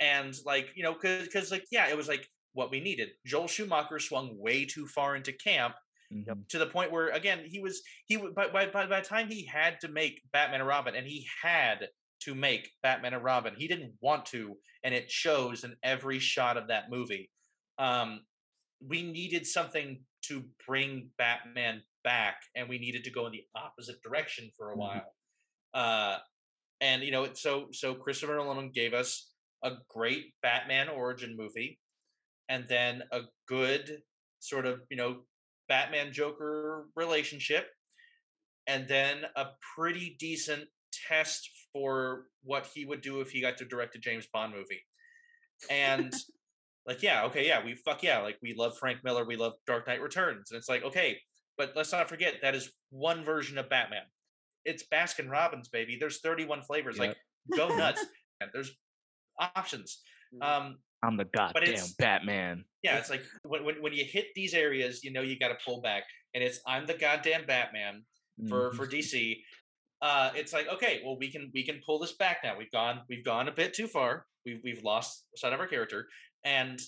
[0.00, 3.10] and like you know because because like yeah, it was like what we needed.
[3.26, 5.74] Joel Schumacher swung way too far into camp
[6.12, 6.48] Mhm.
[6.48, 9.80] to the point where again he was he by, by by the time he had
[9.80, 11.88] to make Batman and Robin and he had
[12.20, 16.56] to make Batman and Robin he didn't want to and it shows in every shot
[16.56, 17.30] of that movie
[17.78, 18.20] um
[18.80, 24.00] we needed something to bring Batman back and we needed to go in the opposite
[24.02, 24.78] direction for a Mhm.
[24.78, 25.16] while
[25.72, 26.18] uh
[26.80, 31.80] and you know it's so so Christopher Nolan gave us a great Batman origin movie
[32.48, 34.02] and then a good
[34.40, 35.18] sort of you know
[35.68, 37.68] Batman Joker relationship,
[38.66, 40.64] and then a pretty decent
[41.08, 44.82] test for what he would do if he got to direct a James Bond movie.
[45.70, 46.12] And
[46.86, 49.86] like, yeah, okay, yeah, we fuck yeah, like we love Frank Miller, we love Dark
[49.86, 50.50] Knight Returns.
[50.50, 51.18] And it's like, okay,
[51.56, 54.02] but let's not forget that is one version of Batman.
[54.64, 55.96] It's Baskin Robbins, baby.
[55.98, 56.98] There's 31 flavors.
[56.98, 57.16] Like,
[57.54, 58.04] go nuts.
[58.40, 58.76] And There's
[59.38, 60.02] options.
[60.34, 60.42] Mhm.
[60.42, 62.64] Um, I'm the goddamn Batman.
[62.82, 65.58] yeah, it's like when, when when you hit these areas, you know you got to
[65.64, 68.04] pull back, and it's I'm the goddamn Batman
[68.48, 68.76] for Mhm.
[68.76, 69.42] for DC.
[70.02, 72.56] Uh, it's like okay, well we can we can pull this back now.
[72.58, 74.26] We've gone we've gone a bit too far.
[74.44, 76.08] We've we've lost sight of our character,
[76.44, 76.78] and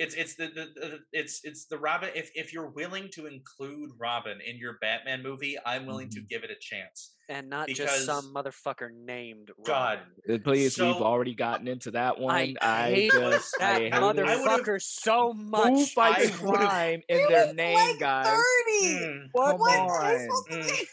[0.00, 2.08] it's it's the, the, the it's it's the Robin.
[2.14, 6.42] If if you're willing to include Robin in your Batman movie, I'm willing to give
[6.42, 7.14] it a chance.
[7.28, 10.40] and not because- just some motherfucker named God, Robin.
[10.40, 12.56] Uh, Please, we've already gotten into that one.
[12.60, 14.38] I, hate just that I hate mother- I it.
[14.40, 15.90] would've- motherfucker so Who much.
[15.92, 18.26] fights I would've- crime in their name, like guys?
[18.26, 18.94] 30.
[19.04, 19.28] Mm.
[19.32, 19.50] What?
[19.50, 20.44] Come What am I on.
[20.50, 20.66] Mm.
[20.78, 20.84] do?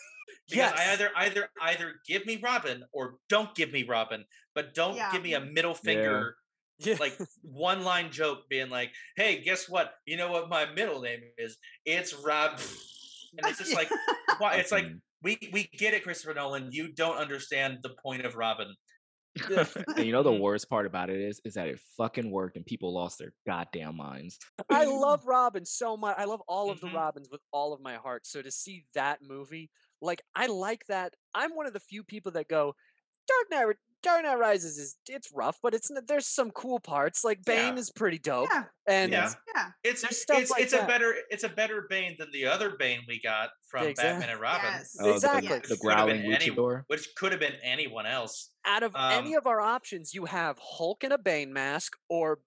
[0.49, 4.23] Because I either either either give me Robin or don't give me Robin,
[4.55, 5.11] but don't Yeah.
[5.11, 6.35] give me a middle finger
[6.79, 6.95] Yeah.
[6.99, 9.93] like one line joke being like, "Hey, guess what?
[10.05, 11.57] You know what my middle name is?
[11.85, 12.59] It's Rob."
[13.37, 13.89] And it's just like,
[14.37, 14.55] why?
[14.55, 14.85] It's like
[15.21, 16.71] we we get it, Christopher Nolan.
[16.71, 18.73] You don't understand the point of Robin.
[19.49, 20.39] and you know the Mhm.
[20.39, 23.97] worst part about it is, is that it fucking worked and people lost their goddamn
[23.97, 24.39] minds.
[24.69, 26.15] I love Robin so much.
[26.17, 26.93] I love all of the Mhm.
[26.95, 28.25] Robins with all of my heart.
[28.25, 29.69] So to see that movie,
[30.01, 31.13] like I like that.
[31.35, 32.75] I'm one of the few people that go,
[33.27, 37.23] Dark Knight, Ri- Dark Knight Rises is it's rough, but it's there's some cool parts.
[37.23, 37.79] Like Bane Yeah.
[37.79, 39.33] is pretty dope, Yeah, and Yeah.
[39.55, 39.67] yeah.
[39.83, 42.75] It's There's stuff it's like it's a better it's a better Bane than the other
[42.77, 44.95] Bane we got from Exact- Batman and Robin, Yes.
[44.99, 45.47] Oh, Exactly.
[45.47, 45.69] the, Yes.
[45.69, 48.51] the Could have been growling any- which could have been anyone else.
[48.65, 52.39] out of any Um, of our options, you have Hulk in a Bane mask or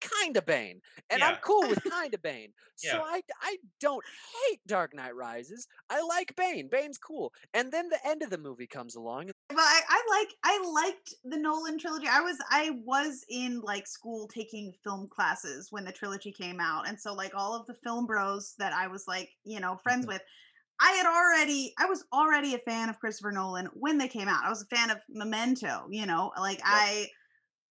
[0.00, 0.80] kind of Bane,
[1.10, 2.52] and I'm cool with kind of Bane.
[2.76, 3.02] So Yeah.
[3.02, 4.04] I I don't
[4.48, 5.66] hate Dark Knight Rises.
[5.90, 6.68] I like Bane.
[6.68, 9.30] Bane's cool, and then the end of the movie comes along.
[9.48, 12.06] But I, I like I liked the Nolan trilogy.
[12.10, 16.88] I was I was in like school taking film classes when the trilogy came out,
[16.88, 20.06] and so like all of the film bros that I was like you know friends
[20.06, 20.14] mm-hmm.
[20.14, 20.22] with,
[20.80, 24.44] I had already I was already a fan of Christopher Nolan when they came out.
[24.44, 25.86] I was a fan of Memento.
[25.90, 27.08] You know, like I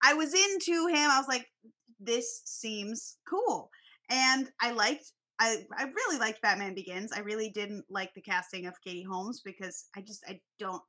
[0.03, 1.09] I was into him.
[1.09, 1.47] I was like,
[1.99, 3.69] this seems cool,
[4.09, 5.11] and I liked.
[5.39, 7.11] I, I really liked Batman Begins.
[7.13, 10.81] I really didn't like the casting of Katie Holmes because I just I don't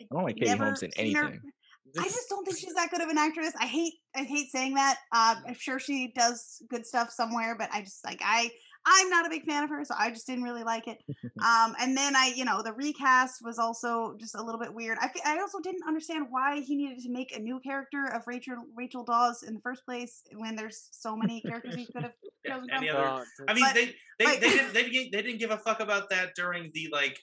[0.00, 1.52] I don't like Katie Holmes in seen her- anything.
[1.98, 3.52] I just don't think she's that good of an actress.
[3.58, 4.96] I hate I hate saying that.
[5.12, 8.50] Uh, I'm sure she does good stuff somewhere, but I just like I
[8.86, 10.98] I'm not a big fan of her, so I just didn't really like it.
[11.44, 14.98] Um, and then I, you know, the recast was also just a little bit weird.
[15.00, 18.56] I I also didn't understand why he needed to make a new character of Rachel
[18.74, 22.12] Rachel Dawes in the first place when there's so many characters he could have
[22.44, 24.82] Yeah, doesn't any come other- Uh, I mean, But, they they, like- they didn't they
[24.90, 27.18] didn't they didn't give a fuck about that during the like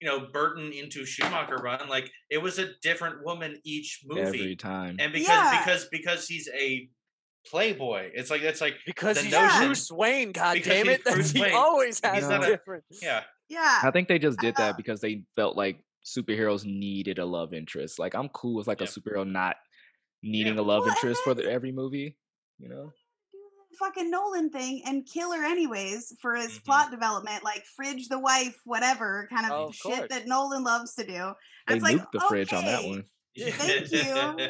[0.00, 1.88] you know Burton into Schumacher run.
[1.88, 4.96] Like it was a different woman each movie, Every time.
[4.98, 5.58] and because Yeah.
[5.64, 6.88] because because he's a
[7.50, 11.02] playboy, it's like it's like because the he's notion- Bruce Wayne, god because damn it.
[11.04, 12.84] That's, he always has He's a not different.
[13.02, 13.22] yeah.
[13.48, 13.80] Yeah.
[13.82, 17.52] I think they just did Uh, that because they felt like superheroes needed a love
[17.54, 17.98] interest.
[17.98, 18.88] Like I'm cool with like Yep.
[18.88, 19.56] a superhero not
[20.22, 22.16] needing a love Well, interest for the, every movie.
[22.58, 22.92] You know?
[23.78, 26.64] fucking Nolan thing and kill her anyways for his Mhm.
[26.64, 30.08] plot development, like fridge the wife, whatever kind of Oh, of shit course.
[30.10, 31.14] that Nolan loves to do.
[31.14, 31.34] And
[31.68, 33.04] They it's like, nuked the fridge on that one.
[33.38, 34.48] Thank you.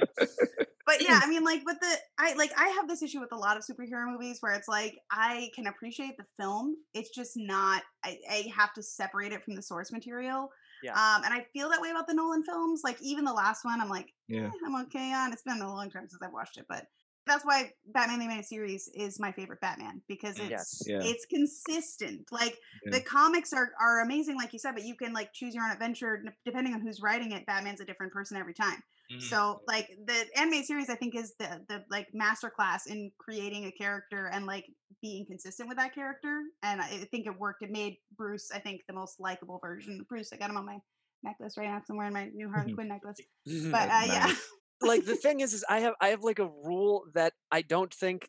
[0.85, 3.37] But yeah, I mean, like with the I like I have this issue with a
[3.37, 7.83] lot of superhero movies where it's like I can appreciate the film, it's just not.
[8.05, 10.51] I, I have to separate it from the source material.
[10.83, 10.92] Yeah.
[10.92, 12.81] Um, and I feel that way about the Nolan films.
[12.83, 14.47] Like even the last one, I'm like, Yeah.
[14.47, 15.33] eh, I'm okay on.
[15.33, 16.85] It's been a long time since I've watched it, but
[17.26, 20.50] that's why Batman the Animated Series is my favorite Batman because Mm.
[20.50, 20.82] it's Yes.
[20.87, 21.00] Yeah.
[21.02, 22.26] it's consistent.
[22.32, 22.92] Like Yeah.
[22.98, 25.70] the comics are are amazing, like you said, but you can like choose your own
[25.70, 27.46] adventure depending on who's writing it.
[27.46, 28.82] Batman's a different person every time.
[29.12, 29.22] Mhm.
[29.22, 33.72] So like the animated series, I think is the the like masterclass in creating a
[33.72, 34.66] character and like
[35.00, 36.42] being consistent with that character.
[36.62, 37.62] And I I think it worked.
[37.62, 40.32] It made Bruce, I think, the most likable version of Bruce.
[40.32, 40.78] I got him on my
[41.24, 43.18] necklace right now I'm wearing my new Harley Quinn necklace.
[43.46, 44.48] But uh, That's yeah, nice.
[44.83, 47.92] Like the thing is is i have i have like a rule that i don't
[47.95, 48.29] think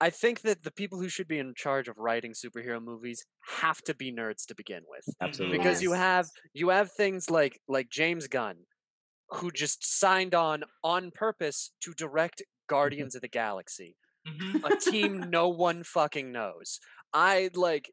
[0.00, 3.26] i think that the people who should be in charge of writing superhero movies
[3.60, 5.06] have to be nerds to begin with.
[5.20, 5.58] Absolutely.
[5.58, 8.64] because you have you have things like like james gunn
[9.30, 14.60] who just signed on on purpose to direct guardians of the galaxy Mhm.
[14.64, 16.80] a team no one fucking knows.
[17.12, 17.90] I like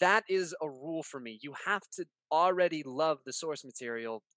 [0.00, 1.38] that is a rule for me.
[1.42, 4.33] You have to already love the source material to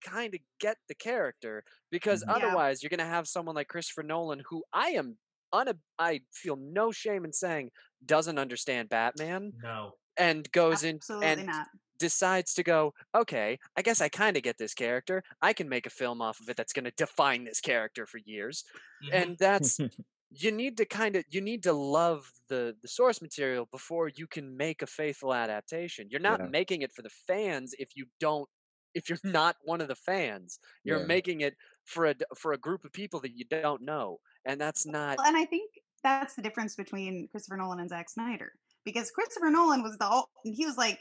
[0.00, 2.24] kind of get the character because.
[2.26, 2.34] Yeah.
[2.34, 5.18] otherwise you're going to have someone like Christopher Nolan who I am
[5.54, 7.70] una- I feel no shame in saying
[8.04, 9.92] doesn't understand Batman No.
[10.16, 11.66] and goes in and not.
[11.98, 15.86] decides to go okay I guess I kind of get this character I can make
[15.86, 18.64] a film off of it that's going to define this character for years
[19.04, 19.14] Mhm.
[19.22, 19.78] and that's
[20.30, 24.26] you need to kind of you need to love the the source material before you
[24.28, 26.46] can make a faithful adaptation you're not Yeah.
[26.46, 28.48] making it for the fans if you don't
[28.94, 31.06] if you're not one of the fans you're Yeah.
[31.06, 34.86] making it for a for a group of people that you don't know and that's
[34.86, 35.70] not Well, and I think
[36.02, 38.52] that's the difference between Christopher Nolan and Zack Snyder.
[38.84, 40.98] Because Christopher Nolan was the ul- he was like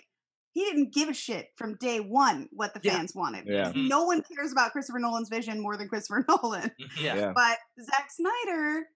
[0.53, 2.97] he didn't give a shit from day one what the Yeah.
[2.97, 3.45] fans wanted.
[3.47, 3.71] Yeah.
[3.71, 3.87] Mhm.
[3.87, 6.71] No one cares about Christopher Nolan's vision more than Christopher Nolan.
[6.99, 7.15] Yeah.
[7.15, 7.31] Yeah.
[7.33, 8.87] But Zack Snyder,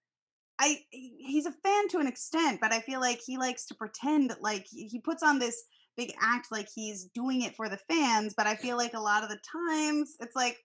[0.58, 4.36] I he's a fan to an extent, but I feel like he likes to pretend
[4.40, 5.64] like he he puts on this
[5.96, 8.34] big act like he's doing it for the fans.
[8.36, 10.56] But I feel like a lot of the times it's like,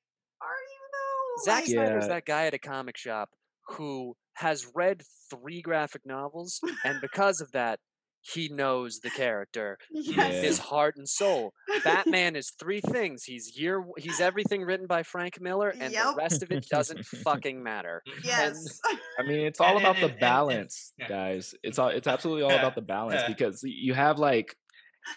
[0.42, 1.52] are you though?
[1.52, 2.08] Zack Like, Snyder's Yeah.
[2.16, 3.30] that guy at a comic shop
[3.70, 7.80] who has read three graphic novels and because of that
[8.22, 10.44] he knows the character yes.
[10.44, 11.54] his heart and soul
[11.86, 13.24] Batman is three things.
[13.24, 17.62] He's year he's everything written by Frank Miller, and the rest of it doesn't fucking
[17.64, 18.02] matter.
[18.24, 18.82] Yes.
[19.18, 21.54] I mean, it's all about the and- and- balance, guys.
[21.64, 24.54] It's all it's absolutely all about the balance because you have like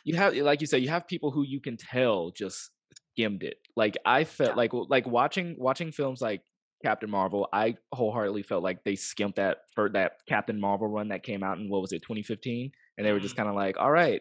[0.05, 2.71] you have like you said, you have people who you can tell just
[3.15, 3.57] skimmed it.
[3.77, 4.57] Like I felt Yeah.
[4.57, 6.43] like like watching watching films like
[6.85, 11.23] Captain Marvel, I wholeheartedly felt like they skimped that for that Captain Marvel run that
[11.23, 12.73] came out in what was it, 2015?
[12.99, 13.45] And they were just mm-hmm.
[13.45, 14.21] kind of like, all right,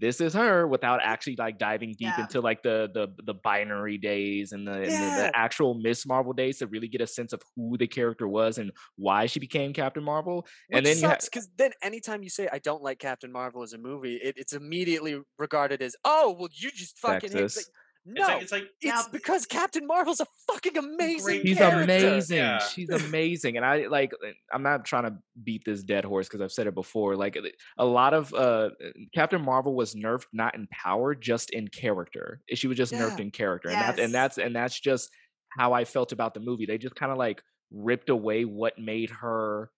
[0.00, 2.22] this is her without actually like diving deep Yeah.
[2.22, 6.32] into like the the the binary days and the, and the, the actual Miss Marvel
[6.32, 9.72] days to really get a sense of who the character was and why she became
[9.72, 10.46] Captain Marvel.
[10.68, 13.62] Which and then ha- sucks because then anytime you say I don't like Captain Marvel
[13.62, 17.42] as a movie, it, it's immediately regarded as oh well you just fucking hate.
[17.42, 17.64] Like,
[18.06, 19.02] no, It's like it's like it's Yeah.
[19.10, 21.24] because Captain Marvel's a fucking amazing.
[21.24, 21.82] Great She's character.
[21.82, 22.36] amazing.
[22.36, 22.58] Yeah.
[22.60, 23.56] She's amazing.
[23.56, 26.66] And I like uh, I'm not trying to beat this dead horse because I've said
[26.66, 27.16] it before.
[27.16, 27.36] Like
[27.78, 28.70] a lot of uh
[29.14, 32.40] Captain Marvel was nerfed not in power, just in character.
[32.54, 33.68] She was just nerfed in character.
[33.68, 34.04] And that Yes.
[34.04, 35.10] and that's and that's just
[35.48, 36.66] how I felt about the movie.
[36.66, 37.42] They just kind of like
[37.72, 39.70] ripped away what made her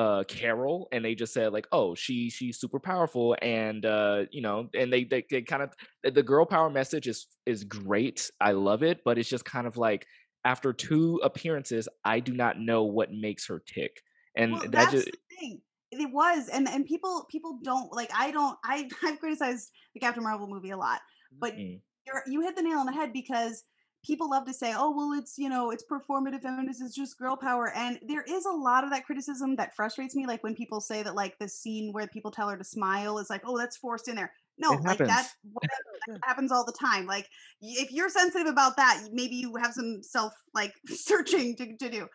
[0.00, 4.40] uh Carol and they just said like oh she she's super powerful and uh you
[4.40, 5.70] know and they they, they kind of
[6.02, 9.76] the- girl power message is is great I love it but it's just kind of
[9.76, 10.06] like
[10.44, 13.92] after two appearances I do not know what makes her tick
[14.34, 15.60] and well, that just the thing.
[15.92, 18.10] It was, and and people people don't like.
[18.16, 18.56] I don't.
[18.64, 21.00] I I've criticized the Captain Marvel movie a lot,
[21.36, 21.80] but Mm.
[22.06, 23.64] you're, you hit the nail on the head because
[24.04, 27.36] people love to say, "Oh, well, it's you know, it's performative feminist, it's just girl
[27.36, 30.26] power," and there is a lot of that criticism that frustrates me.
[30.26, 33.30] Like when people say that, like the scene where people tell her to smile is
[33.30, 35.34] like, "Oh, that's forced in there." No, like that, happens.
[35.52, 35.74] whatever,
[36.08, 37.06] that happens all the time.
[37.06, 37.28] Like
[37.60, 42.08] if you're sensitive about that, maybe you have some self like searching to, to do.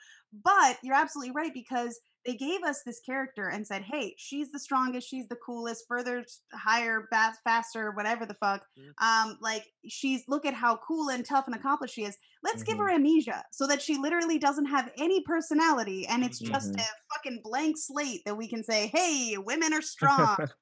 [0.43, 4.59] But you're absolutely right because they gave us this character and said, "Hey, she's the
[4.59, 8.65] strongest, she's the coolest, further higher, fast, faster, whatever the fuck.
[8.77, 8.93] Mhm.
[9.01, 12.17] Um, like she's look at how cool and tough and accomplished she is.
[12.43, 12.79] Let's give Mhm.
[12.81, 16.81] her amnesia so that she literally doesn't have any personality, and it's just Mhm.
[16.81, 20.37] a fucking blank slate that we can say, "Hey, women are strong."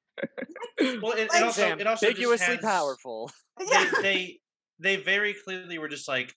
[0.78, 3.30] Well, it, it Like- also it also just ambiguously has- powerful.
[3.58, 4.40] They, they
[4.80, 6.34] they very clearly were just like,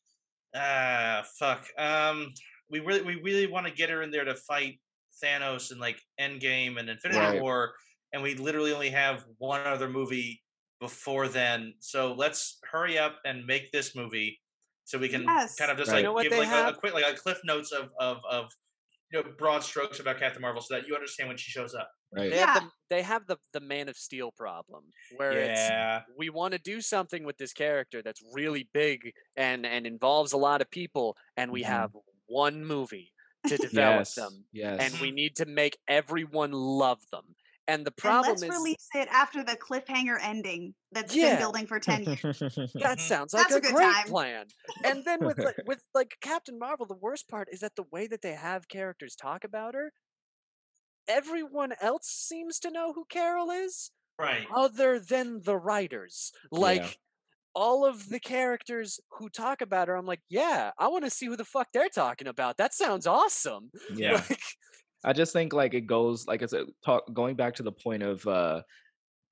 [0.56, 1.66] ah, fuck.
[1.78, 2.34] Um,
[2.70, 4.80] we really we really want to get her in there to fight
[5.24, 7.42] Thanos and like Endgame and Infinity Right.
[7.42, 7.74] War,
[8.14, 10.44] and we literally only have one other movie
[10.80, 11.74] before then.
[11.80, 14.40] So let's hurry up and make this movie
[14.86, 15.58] so we can Yes.
[15.58, 15.94] kind of just Right.
[15.94, 18.52] like You know give like a, a quick like a cliff notes of of of
[19.12, 21.92] you know broad strokes about Captain Marvel so that you understand when she shows up.
[22.12, 22.30] Right.
[22.30, 22.54] They have Yeah.
[22.54, 26.04] the they have the the Man of Steel problem where it's Yeah.
[26.18, 30.38] we want to do something with this character that's really big and and involves a
[30.38, 31.64] lot of people and we Mhm.
[31.64, 31.92] have
[32.28, 33.12] one movie
[33.48, 34.16] to develop Yes.
[34.16, 34.80] them Yes.
[34.80, 37.36] and we need to make everyone love them
[37.68, 41.18] and the and problem let's is release it after the cliffhanger ending that's Yeah.
[41.18, 42.44] been building for 10 years.
[42.82, 43.02] that Mhm.
[43.02, 44.06] sounds like That's a, a good great time.
[44.06, 44.52] plan
[44.84, 48.08] and then with like, with like captain marvel the worst part is that the way
[48.08, 49.94] that they have characters talk about her
[51.08, 54.56] everyone else seems to know who carol is Right.
[54.56, 56.32] other than the writers.
[56.52, 57.00] Like
[57.56, 61.26] all of the characters who talk about her, I'm like, yeah, I want to see
[61.28, 62.58] who the fuck they're talking about.
[62.58, 63.72] That sounds awesome.
[63.96, 64.24] Yeah.
[64.30, 64.42] Like,
[65.04, 68.04] I just think like it goes like it's a talk going back to the point
[68.04, 68.64] of uh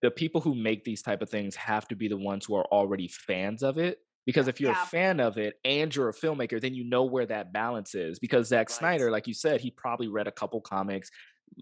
[0.02, 2.66] the people who make these type of things have to be the ones who are
[2.66, 4.00] already fans of it.
[4.26, 4.84] Because if you're Yeah.
[4.84, 8.20] a fan of it and you're a filmmaker, then you know where that balance is.
[8.20, 8.76] Because Zack Right.
[8.76, 11.10] Snyder, like you said, he probably read a couple comics,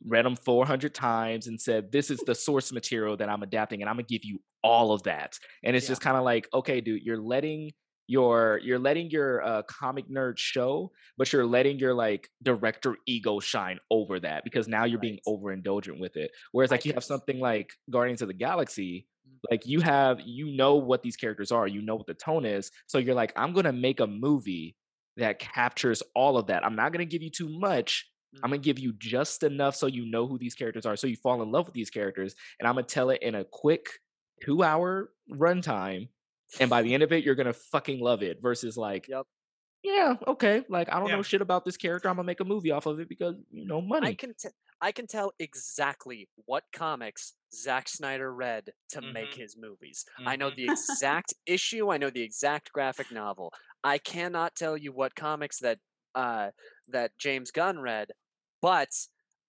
[0.06, 3.90] read them 400 times, and said, "This is the source material that I'm adapting, and
[3.90, 5.92] I'm gonna give you all of that." And it's Yeah.
[5.92, 7.72] just kind of like, okay, dude, you're letting
[8.08, 13.40] your you're letting your uh, comic nerd show, but you're letting your like director ego
[13.40, 15.34] shine over that because now you're being Right.
[15.36, 16.32] overindulgent with it.
[16.52, 19.38] Whereas I like you can- have something like Guardians of the Galaxy, Mm.
[19.50, 22.72] like you have you know what these characters are, you know what the tone is,
[22.88, 24.76] so you're like, I'm gonna make a movie
[25.16, 26.66] that captures all of that.
[26.66, 28.12] I'm not gonna give you too much.
[28.42, 31.16] I'm gonna give you just enough so you know who these characters are, so you
[31.18, 33.88] fall in love with these characters, and I'm gonna tell it in a quick
[34.44, 36.10] two hour runtime.
[36.60, 38.42] And by the end of it, you're gonna fucking love it.
[38.42, 39.28] Versus like, Yep.
[39.84, 41.14] yeah, okay, like I don't Yeah.
[41.14, 42.10] know shit about this character.
[42.10, 44.02] I'm gonna make a movie off of it because you know money.
[44.02, 44.50] I can t-
[44.82, 49.36] I can tell exactly what comics Zack Snyder read to make Mhm.
[49.36, 50.06] his movies.
[50.26, 50.56] I know Mhm.
[50.56, 51.90] the exact issue.
[51.90, 53.54] I know the exact graphic novel.
[53.84, 55.80] I cannot tell you what comics that
[56.16, 56.52] uh,
[56.90, 58.12] that James Gunn read,
[58.64, 58.92] but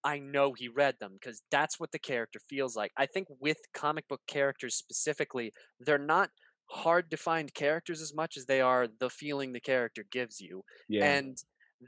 [0.05, 2.92] I know he read them because that's what the character feels like.
[2.96, 6.31] I think with comic book characters specifically, they're not
[6.70, 10.64] hard to find characters as much as they are the feeling the character gives you
[10.88, 11.38] yeah, and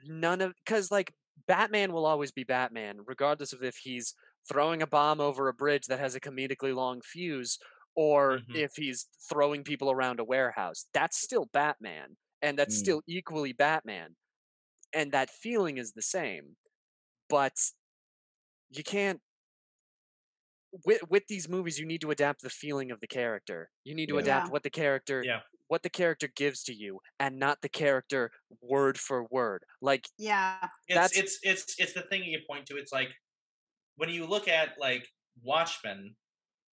[0.04, 1.14] none of because like
[1.46, 4.14] batman will always be batman regardless of if he's
[4.46, 7.58] throwing a bomb over a bridge that has a comedically long fuse
[7.94, 8.52] or Mhm.
[8.52, 12.76] if he's throwing people around a warehouse that's still batman and that's Mm.
[12.76, 14.16] still equally batman
[14.92, 16.56] and that feeling is the same
[17.28, 17.54] but
[18.70, 19.20] you can't
[20.84, 24.08] with with these movies you need to adapt the feeling of the character you need
[24.08, 24.20] to Yeah.
[24.20, 25.40] adapt what the character Yeah.
[25.68, 30.68] what the character gives to you and not the character word for word like Yeah.
[30.88, 32.76] it's That's- it's it's it's the thing you point to.
[32.76, 33.10] It's like
[33.96, 35.08] when you look at like
[35.42, 36.16] Watchmen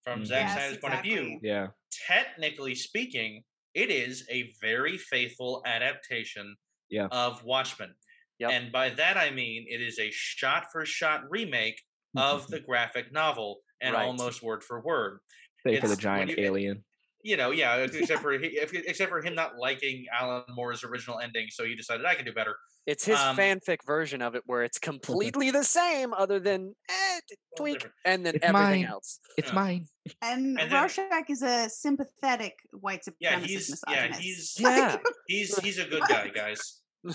[0.04, 0.26] from Mm.
[0.26, 1.68] Zack Yes, Snyder's point of view, yeah,
[2.08, 6.58] technically speaking, it is a very faithful adaptation
[6.90, 7.08] Yeah.
[7.12, 7.96] of Watchmen.
[8.44, 8.52] Yep.
[8.52, 11.82] And by that I mean it is a shot for shot remake
[12.16, 14.06] of the graphic novel and Right.
[14.06, 15.20] almost word for word.
[15.66, 16.84] Save for the giant you- alien.
[17.26, 21.48] You know, yeah, except for he- except for him not liking Alan Moore's original ending,
[21.50, 22.58] so he decided I can do better.
[22.86, 27.20] it's his Um, fanfic version of it where it's completely the same other than eh,
[27.58, 28.86] tweak and then It's everything mine.
[28.86, 29.54] else It's Yeah.
[29.56, 29.88] mine.
[30.22, 35.58] And, And then- Rorschach is a sympathetic white supremacist Yeah, he's yeah he's yeah he's
[35.60, 36.82] he's a good guy, guys.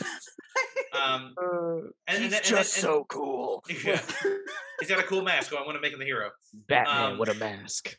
[0.93, 4.01] Um, and, and he's and just then- so cool yeah,
[4.81, 5.51] he's got a cool mask.
[5.51, 6.31] So I want to make him the hero.
[6.69, 7.97] Batman Um, with a mask.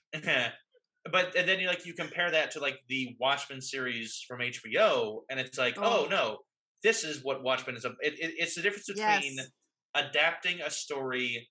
[1.12, 5.20] but and then you like you compare that to like the Watchmen series from HBO,
[5.30, 6.07] and it's like, oh, Oh.
[6.09, 6.38] no,
[6.84, 7.86] this is what Watchmen is.
[7.86, 9.47] a- It, it, it's the difference between Yes.
[9.95, 11.47] adapting a story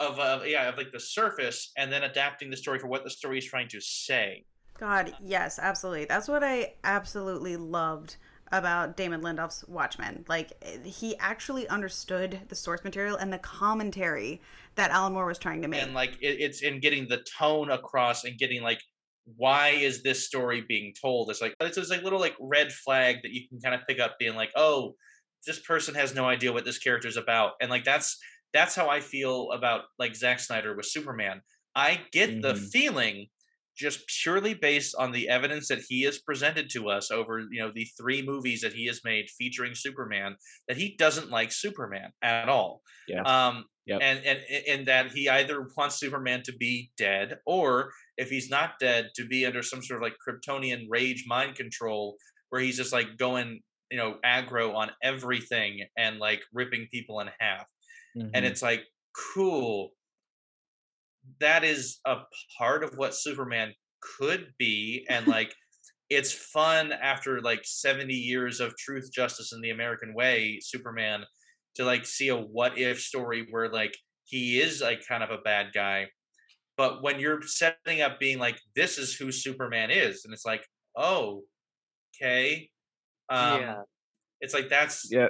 [0.00, 3.10] of uh, yeah of like the surface, and then adapting the story for what the
[3.10, 4.44] story is trying to say.
[4.78, 6.04] God, yes, absolutely.
[6.04, 8.16] That's what I absolutely loved
[8.52, 10.24] about Damon Lindelof's Watchmen.
[10.28, 10.52] Like
[10.84, 14.40] he actually understood the source material and the commentary
[14.76, 15.82] that Alan Moore was trying to make.
[15.82, 18.80] and like it, it's in getting the tone across and getting like
[19.36, 23.16] why is this story being told it's like it's this like little like red flag
[23.24, 24.94] that you can kind of pick up being like oh
[25.46, 28.18] this person has no idea what this character is about and like that's
[28.54, 31.40] that's how I feel about like Zack Snyder with Superman.
[31.74, 32.70] I get the Mhm.
[32.70, 33.26] feeling
[33.76, 37.70] just purely based on the evidence that he has presented to us over you know
[37.74, 40.36] the three movies that he has made featuring Superman
[40.68, 42.82] that he doesn't like Superman at all.
[43.06, 43.24] Yeah.
[43.24, 44.02] Um Yep.
[44.02, 48.78] and and and that he either wants Superman to be dead or if he's not
[48.80, 52.16] dead to be under some sort of like Kryptonian rage mind control
[52.50, 53.60] where he's just like going
[53.90, 57.66] you know aggro on everything and like ripping people in half
[58.34, 58.46] and Mhm.
[58.46, 58.84] it's like
[59.34, 59.90] cool
[61.40, 62.16] that is a
[62.58, 65.54] part of what superman could be and like
[66.08, 71.24] it's fun after like 70 years of truth justice and the american way superman
[71.74, 75.38] to like see a what if story where like he is like kind of a
[75.38, 76.06] bad guy
[76.76, 80.64] but when you're setting up being like this is who superman is and it's like
[80.96, 81.42] oh
[82.14, 82.68] okay
[83.28, 83.80] um yeah.
[84.40, 85.28] it's like that's yeah.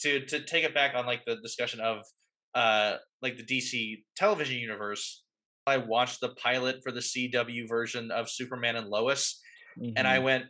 [0.00, 1.98] to to take it back on like the discussion of
[2.54, 5.24] uh like the DC television universe,
[5.66, 9.40] I watched the pilot for the CW version of Superman and Lois,
[9.96, 10.24] and I mhm.
[10.24, 10.44] went,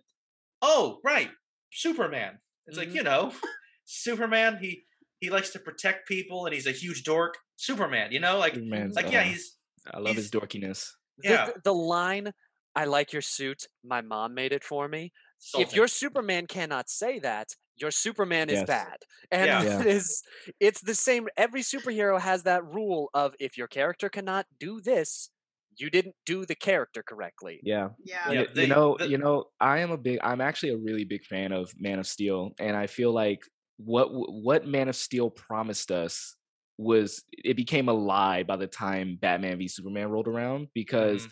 [0.62, 1.30] "Oh, right,
[1.72, 2.94] Superman." It's like Mhm.
[2.94, 3.32] you know,
[3.84, 4.58] Superman.
[4.60, 4.84] He
[5.20, 7.38] he likes to protect people, and he's a huge dork.
[7.56, 9.58] Superman, you know, like Superman's, like yeah, uh, he's
[9.92, 10.90] I love his dorkiness.
[11.18, 11.46] The- yeah.
[11.46, 12.32] The, the line,
[12.74, 13.66] I like your suit.
[13.84, 15.12] My mom made it for me.
[15.54, 15.76] If insulting.
[15.76, 18.98] your Superman cannot say that, your Superman is bad.
[19.30, 19.62] And Yeah.
[19.62, 19.80] Yeah.
[19.80, 20.22] it is
[20.60, 25.30] it's the same every superhero has that rule of if your character cannot do this,
[25.78, 27.60] you didn't do the character correctly.
[27.62, 27.90] Yeah.
[28.04, 28.30] Yeah.
[28.30, 30.18] Yeah, you, they- you know, the- you know, I am a big.
[30.22, 33.40] I'm actually a really big fan of Man of Steel, and I feel like
[33.78, 36.36] what what Man of Steel promised us
[36.78, 41.30] was it became a lie by the time Batman v Superman rolled around because Mhm.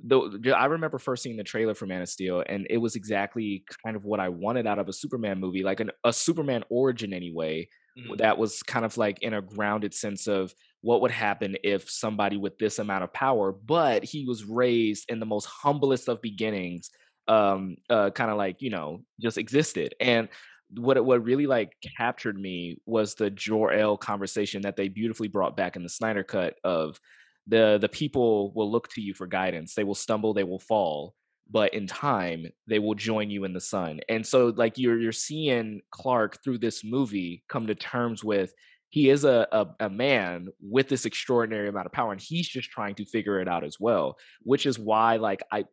[0.00, 3.64] The, I remember first seeing the trailer for Man of Steel, and it was exactly
[3.84, 7.12] kind of what I wanted out of a Superman movie, like an, a Superman origin
[7.12, 7.68] anyway.
[7.98, 8.18] Mhm.
[8.18, 12.36] That was kind of like in a grounded sense of what would happen if somebody
[12.36, 16.90] with this amount of power, but he was raised in the most humblest of beginnings,
[17.28, 19.94] um, uh, kind of like you know just existed.
[20.00, 20.28] And
[20.74, 25.56] what what really like captured me was the Jor El conversation that they beautifully brought
[25.56, 26.98] back in the Snyder cut of
[27.46, 29.74] the the people will look to you for guidance.
[29.74, 31.14] They will stumble, they will fall,
[31.50, 34.00] but in time they will join you in the sun.
[34.08, 38.52] And so like you're you're seeing Clark through this movie come to terms with
[38.90, 42.70] he is a, a a man with this extraordinary amount of power and he's just
[42.70, 45.64] trying to figure it out as well, which is why like I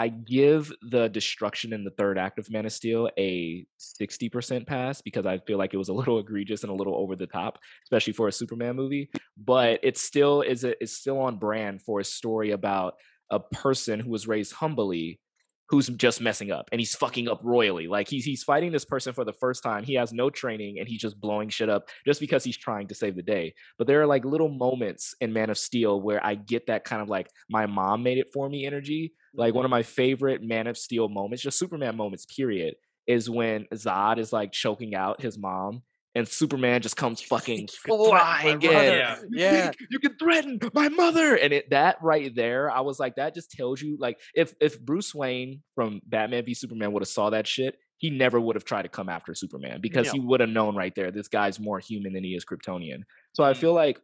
[0.00, 5.02] I give the destruction in the third act of Man of Steel a 60% pass
[5.02, 7.58] because I feel like it was a little egregious and a little over the top,
[7.84, 9.10] especially for a Superman movie.
[9.36, 12.94] But it still is a, it's still on brand for a story about
[13.28, 15.20] a person who was raised humbly
[15.68, 17.86] who's just messing up and he's fucking up royally.
[17.86, 19.84] Like he's he's fighting this person for the first time.
[19.84, 22.94] He has no training and he's just blowing shit up just because he's trying to
[22.94, 23.54] save the day.
[23.78, 27.02] But there are like little moments in Man of Steel where I get that kind
[27.02, 29.12] of like my mom made it for me energy.
[29.34, 32.74] Like one of my favorite Man of Steel moments, just Superman moments, period,
[33.06, 35.82] is when Zod is like choking out his mom
[36.14, 38.96] and Superman just comes fucking Full on, my flying in.
[38.96, 39.20] Yeah.
[39.30, 39.72] You Yeah.
[39.90, 43.50] you can threaten my mother, and it that right there, I was like, that just
[43.52, 47.46] tells you, like, if if Bruce Wayne from Batman v Superman would have saw that
[47.46, 50.10] shit, he never would have tried to come after Superman because No.
[50.10, 53.02] he would have known right there, this guy's more human than he is Kryptonian.
[53.34, 53.54] So I Mm.
[53.54, 54.00] feel like,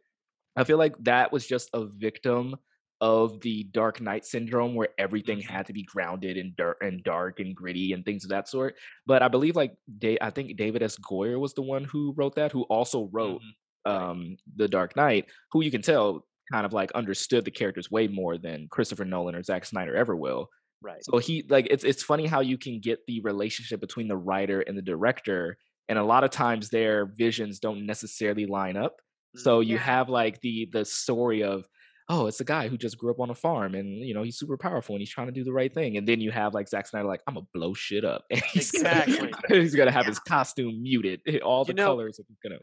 [0.57, 2.55] I feel like that was just a victim
[2.99, 5.45] of the Dark Knight syndrome, where everything Mhm.
[5.49, 8.75] had to be grounded and dirt and dark and gritty and things of that sort.
[9.05, 10.97] But I believe like Da- I think David S.
[10.97, 13.91] Goyer was the one who wrote that, who also wrote Mhm.
[13.91, 18.07] um the Dark Knight, who you can tell kind of like understood the characters way
[18.07, 20.49] more than Christopher Nolan or Zack Snyder ever will.
[20.81, 21.03] Right.
[21.03, 24.61] So he like it's it's funny how you can get the relationship between the writer
[24.61, 25.57] and the director,
[25.89, 28.95] and a lot of times their visions don't necessarily line up.
[29.35, 29.81] So you Yeah.
[29.81, 31.67] have like the the story of
[32.09, 34.37] oh, it's a guy who just grew up on a farm and you know he's
[34.39, 35.97] super powerful and he's trying to do the right thing.
[35.97, 38.25] And then you have like Zack Snyder like I'm gonna blow shit up.
[38.31, 39.31] And he's Exactly.
[39.31, 40.07] Gonna, he's gonna have Yeah.
[40.07, 42.17] his costume muted, all the You know, colors.
[42.27, 42.59] He's gonna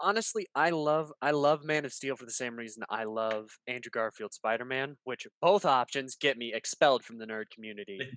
[0.00, 3.90] honestly, I love I love Man of Steel for the same reason I love Andrew
[3.90, 8.08] Garfield Spider Man, which both options get me expelled from the nerd community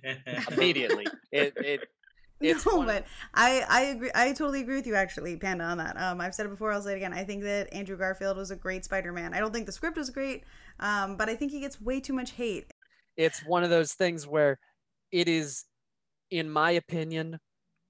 [0.50, 1.06] immediately.
[1.32, 1.82] it it
[2.42, 4.10] it's no, but I I agree.
[4.14, 5.96] I totally agree with you, actually, Panda, on that.
[6.00, 6.72] Um, I've said it before.
[6.72, 7.12] I'll say it again.
[7.12, 9.34] I think that Andrew Garfield was a great Spider-Man.
[9.34, 10.44] I don't think the script was great,
[10.80, 12.72] um, but I think he gets way too much hate.
[13.16, 14.58] it's one of those things where
[15.12, 15.64] it is
[16.30, 17.38] in my opinion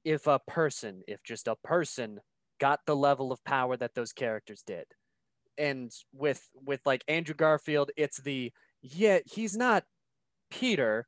[0.04, 2.20] if a person if just a person
[2.60, 4.86] got the level of power that those characters did
[5.58, 9.84] and with with like andrew garfield it's the yeah he's not
[10.50, 11.06] peter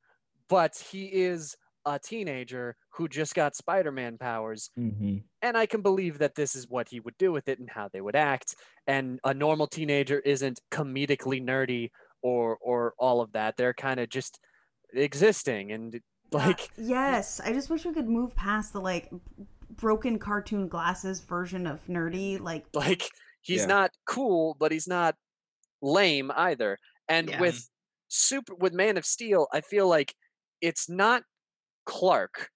[0.49, 6.19] but he is a teenager who just got Spider-Man powers hmm and I can believe
[6.19, 8.55] that this is what he would do with it and how they would act.
[8.87, 11.91] And a normal teenager isn't comedically nerdy
[12.23, 13.57] or or all of that.
[13.57, 14.39] They're kind of just
[14.95, 16.01] existing and
[16.33, 19.11] like yes, I just wish we could move past the like
[19.71, 22.41] broken cartoon glasses version of nerdy.
[22.41, 23.11] Like, like
[23.41, 23.67] he's Yeah.
[23.67, 25.17] not cool, but he's not
[25.83, 26.79] lame either.
[27.09, 27.39] And Yeah.
[27.39, 27.69] with
[28.09, 30.15] super with Man of Steel, I feel like
[30.61, 31.25] it's not
[31.91, 32.51] Clark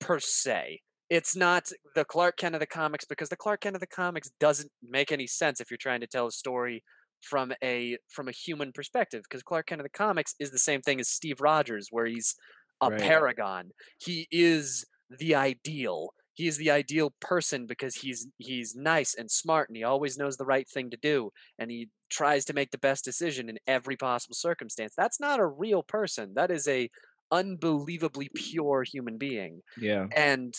[0.00, 0.80] per se.
[1.10, 4.30] It's not the Clark Kent of the comics because the Clark Kent of the comics
[4.40, 6.82] doesn't make any sense if you're trying to tell a story
[7.20, 10.82] from a from a human perspective because Clark Kent of the comics is the same
[10.82, 12.34] thing as Steve Rogers where he's
[12.80, 13.26] a Right.
[13.30, 13.70] paragon.
[13.98, 16.10] He is the ideal.
[16.34, 20.36] He is the ideal person because he's he's nice and smart and he always knows
[20.36, 23.96] the right thing to do and he tries to make the best decision in every
[23.96, 24.94] possible circumstance.
[24.96, 26.34] That's not a real person.
[26.34, 26.90] That is a
[27.34, 30.06] unbelievably pure human being Yeah.
[30.14, 30.54] and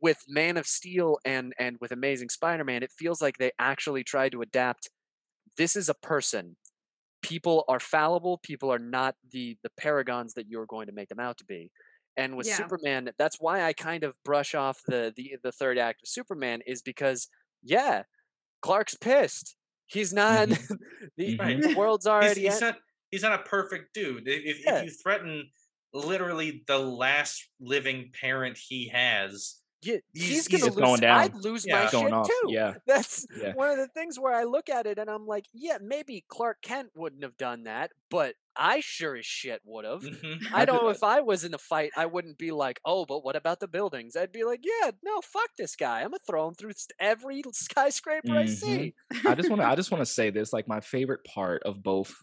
[0.00, 4.32] with man of steel and and with amazing spider-man it feels like they actually tried
[4.32, 4.90] to adapt
[5.56, 6.56] this is a person
[7.22, 11.20] people are fallible people are not the the paragons that you're going to make them
[11.20, 11.70] out to be
[12.16, 12.56] and with Yeah.
[12.56, 16.60] superman that's why i kind of brush off the the, the third act of superman
[16.66, 17.28] is because
[17.62, 18.02] yeah
[18.60, 20.48] clark's pissed he's not
[21.16, 21.62] the, Mhm.
[21.62, 22.78] the world's already he's en- not.
[23.10, 24.26] He's not a perfect dude.
[24.26, 24.78] If, Yeah.
[24.78, 25.50] if you threaten
[25.92, 31.00] literally the last living parent he has, yeah, he's- he's, he's gonna just lose going
[31.00, 31.18] down.
[31.18, 31.88] i'd lose my Yeah.
[31.88, 32.74] shit off, too yeah.
[32.86, 33.52] that's Yeah.
[33.54, 36.58] one of the things where I look at it and I'm like, yeah, maybe Clark
[36.62, 40.02] Kent wouldn't have done that, but I sure as shit would have.
[40.02, 40.38] Mhm.
[40.52, 43.24] I I know if I was in a fight, I wouldn't be like, oh, but
[43.24, 44.14] what about the buildings?
[44.14, 46.00] I'd be like, yeah, no, fuck this guy.
[46.02, 48.48] I'm gonna throw him through every skyscraper I Mhm.
[48.50, 48.94] see.
[49.26, 51.82] I just want to I just want to say this like my favorite part of
[51.82, 52.14] both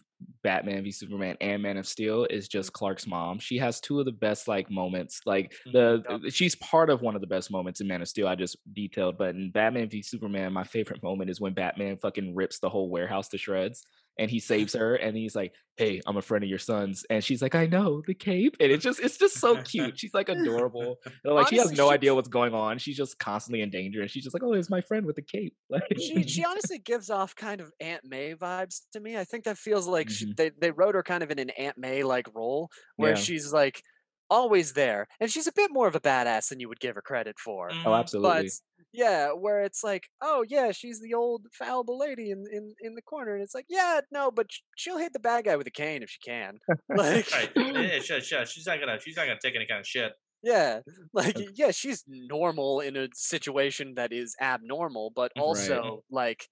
[0.42, 2.78] Batman v Superman and Man of Steel is just mm-hmm.
[2.78, 3.38] Clark's mom.
[3.38, 5.20] She has two of the best like moments.
[5.26, 5.72] Like mm-hmm.
[5.72, 6.32] the Yep.
[6.32, 9.18] she's part of one of the best moments in Man of Steel I just detailed,
[9.18, 12.90] but in Batman v Superman my favorite moment is when Batman fucking rips the whole
[12.90, 13.84] warehouse to shreds
[14.20, 17.24] and he saves her and he's like, "Hey, I'm a friend of your son's." And
[17.24, 19.98] she's like, "I know, the cape." And it's just it's just so cute.
[19.98, 20.98] She's like adorable.
[21.24, 22.78] And, like she has no she- idea what's going on.
[22.78, 25.22] She's just constantly in danger and she's just like, "Oh, it's my friend with the
[25.22, 29.16] cape." Like She, she honestly gives off kind of Aunt May vibes to me.
[29.16, 30.36] I think that feels like she, Mhm.
[30.36, 33.16] they, they wrote her kind of in an Aunt May like role where Yeah.
[33.16, 33.82] she's like
[34.30, 35.08] always there.
[35.20, 37.70] And she's a bit more of a badass than you would give her credit for.
[37.70, 37.98] Oh, Mhm.
[38.00, 38.42] absolutely.
[38.44, 38.50] but
[38.92, 43.02] yeah where it's like oh yeah she's the old fallible lady in in, in the
[43.02, 46.02] corner and it's like yeah no but she'll hit the bad guy with a cane
[46.02, 46.58] if she can
[46.88, 47.50] like Right.
[47.54, 48.44] Yeah, sure, sure.
[48.46, 48.98] She's not gonna.
[49.00, 50.12] She's not gonna take any kind of shit.
[50.42, 50.80] yeah
[51.12, 55.42] like yeah she's normal in a situation that is abnormal but Right.
[55.42, 56.48] also like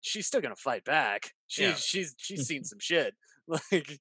[0.00, 1.74] she's still gonna fight back she's Yeah.
[1.74, 3.14] she's she's seen some shit
[3.48, 3.98] like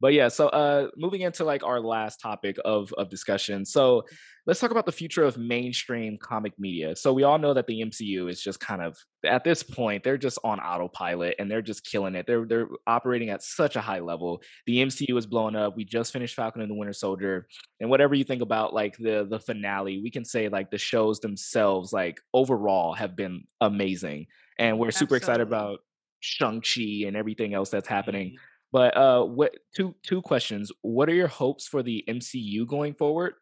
[0.00, 4.02] but yeah so uh moving into like our last topic of of discussion so
[4.46, 6.96] let's talk about the future of mainstream comic media.
[6.96, 10.16] So we all know that the mcu is just kind of at this point they're
[10.18, 12.26] just on autopilot and they're just killing it.
[12.26, 14.42] They're they're operating at such a high level.
[14.66, 15.76] The mcu is blowing up.
[15.76, 17.46] We just finished falcon and the winter soldier
[17.80, 21.20] and whatever you think about like the the finale we can say like the shows
[21.20, 24.26] themselves like overall have been amazing.
[24.58, 25.80] And we're super excited about
[26.20, 28.32] shang-chi and everything else that's happening.
[28.32, 28.36] Mhm.
[28.72, 30.70] But uh, what two two questions?
[30.82, 33.34] What are your hopes for the MCU going forward?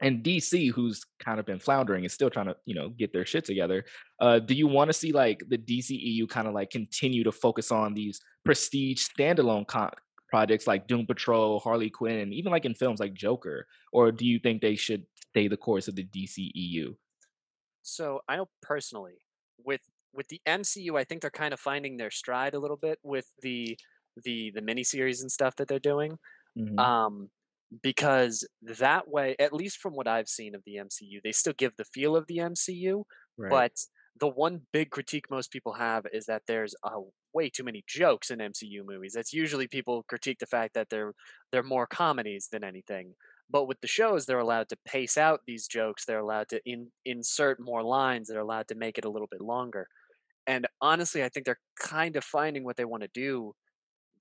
[0.00, 3.26] And DC, who's kind of been floundering, is still trying to you know get their
[3.26, 3.84] shit together.
[4.20, 7.72] Uh, do you want to see like the DCEU kind of like continue to focus
[7.72, 9.90] on these prestige standalone co-
[10.28, 14.26] projects like Doom Patrol, Harley Quinn, and even like in films like Joker, or do
[14.26, 16.94] you think they should stay the course of the DCEU?
[17.82, 19.14] So I know personally
[19.64, 19.80] with
[20.14, 23.30] with the MCU, I think they're kind of finding their stride a little bit with
[23.42, 23.78] the
[24.24, 26.18] the the miniseries and stuff that they're doing.
[26.56, 26.78] Mhm.
[26.78, 27.30] Um,
[27.82, 31.76] because that way, at least from what I've seen of the MCU, they still give
[31.76, 33.04] the feel of the MCU.
[33.38, 33.64] Right.
[33.64, 33.72] But
[34.18, 37.00] the one big critique most people have is that there's uh,
[37.32, 39.12] way too many jokes in MCU movies.
[39.14, 41.14] That's usually people critique the fact that they're
[41.52, 43.14] they're more comedies than anything.
[43.50, 46.04] But with the shows, they're allowed to pace out these jokes.
[46.04, 48.28] They're allowed to in, insert more lines.
[48.28, 49.88] They're allowed to make it a little bit longer.
[50.46, 53.54] And honestly, I think they're kind of finding what they want to do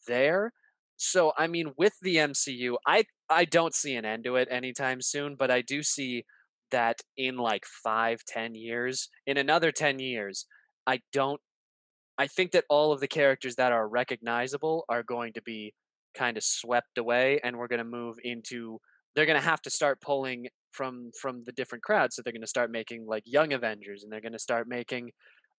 [0.08, 0.53] there.
[0.97, 5.01] So I mean, with the MCU, I I don't see an end to it anytime
[5.01, 6.26] soon, but I do see
[6.72, 10.45] that in like five, ten years, in another ten years,
[10.88, 11.41] I don't.
[12.18, 15.74] I think that all of the characters that are recognizable are going to be
[16.16, 18.80] kind of swept away, and we're going to move into.
[19.16, 22.41] They're going to have to start pulling from from the different crowds, so they're going
[22.41, 25.12] to start making like Young Avengers, and they're going to start making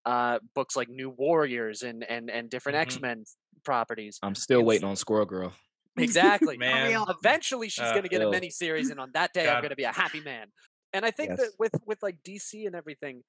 [0.06, 2.82] uh books like New Warriors and and and different Mhm.
[2.82, 3.24] X Men
[3.64, 4.18] properties.
[4.22, 5.52] I'm still it's- waiting on Squirrel Girl.
[5.96, 6.56] Exactly.
[6.58, 7.04] Man.
[7.08, 9.70] Eventually, she's Uh, going to get a mini series, and on that day, I'm going
[9.70, 10.46] to be a happy man.
[10.92, 13.22] And I think that with with like DC and everything,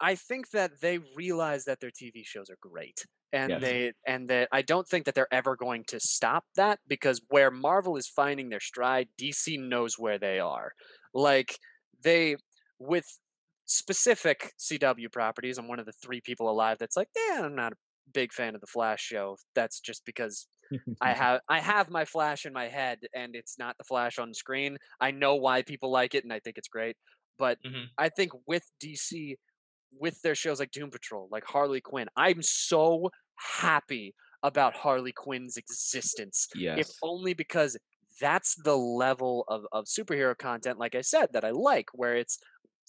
[0.00, 3.60] I think that they realize that their TV shows are great, and Yes.
[3.60, 7.50] they and that I don't think that they're ever going to stop that because where
[7.50, 10.72] Marvel is finding their stride, DC knows where they are.
[11.12, 11.58] Like
[12.02, 12.36] they
[12.78, 13.18] with
[13.66, 17.72] specific CW properties, I'm one of the three people alive that's like, yeah, I'm not
[17.72, 17.76] a
[18.12, 19.36] big fan of the Flash show.
[19.54, 20.48] That's just because
[21.00, 24.34] I have I have my Flash in my head, and it's not the Flash on
[24.34, 24.78] screen.
[25.00, 26.96] I know why people like it, and I think it's great.
[27.38, 27.90] But Mhm.
[27.98, 29.36] I think with DC,
[29.92, 35.56] with their shows like Doom Patrol, like Harley Quinn, I'm so happy about Harley Quinn's
[35.56, 36.48] existence.
[36.54, 36.74] Yes.
[36.74, 37.76] If only because
[38.20, 42.38] that's the level of, of superhero content, like I said, that I like, where it's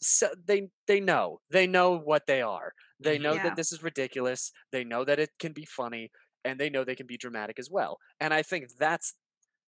[0.01, 2.73] so they they know they know what they are.
[3.03, 3.19] They Mhm.
[3.19, 3.39] know Yeah.
[3.39, 4.51] that this is ridiculous.
[4.71, 6.11] They know that it can be funny,
[6.43, 7.97] and they know they can be dramatic as well.
[8.19, 9.15] And I think that's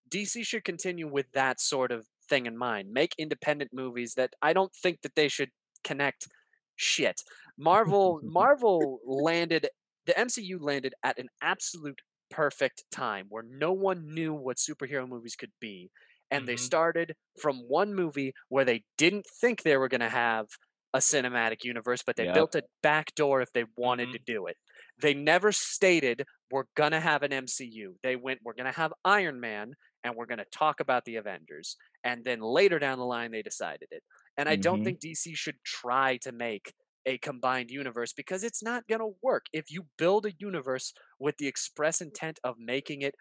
[0.10, 2.92] DC should continue with that sort of thing in mind.
[2.92, 5.52] Make independent movies that I don't think that they should
[5.84, 6.28] connect
[6.76, 7.22] shit.
[7.58, 9.70] Marvel Marvel landed
[10.06, 15.36] the MCU landed at an absolute perfect time where no one knew what superhero movies
[15.36, 15.92] could be.
[16.32, 16.70] And they Mhm.
[16.70, 20.48] started from one movie where they didn't think they were going to have
[20.94, 22.34] a cinematic universe, but they Yep.
[22.34, 24.14] built a back door if they wanted Mhm.
[24.14, 24.58] to do it.
[25.02, 27.98] They never stated we're going to have an MCU.
[28.04, 31.16] They went we're going to have Iron Man and we're going to talk about the
[31.16, 31.76] Avengers.
[32.04, 34.04] And then later down the line they decided it.
[34.38, 34.84] And I don't Mhm.
[34.84, 36.74] think DC should try to make
[37.06, 39.48] a combined universe because it's not going to work.
[39.52, 43.16] If you build a universe with the express intent of making it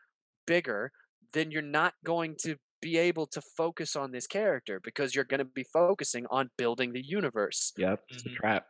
[0.46, 0.92] bigger,
[1.32, 5.38] then you're not going to be able to focus on this character because you're going
[5.38, 7.72] to be focusing on building the universe.
[7.78, 8.04] Yep.
[8.10, 8.66] It's a trap.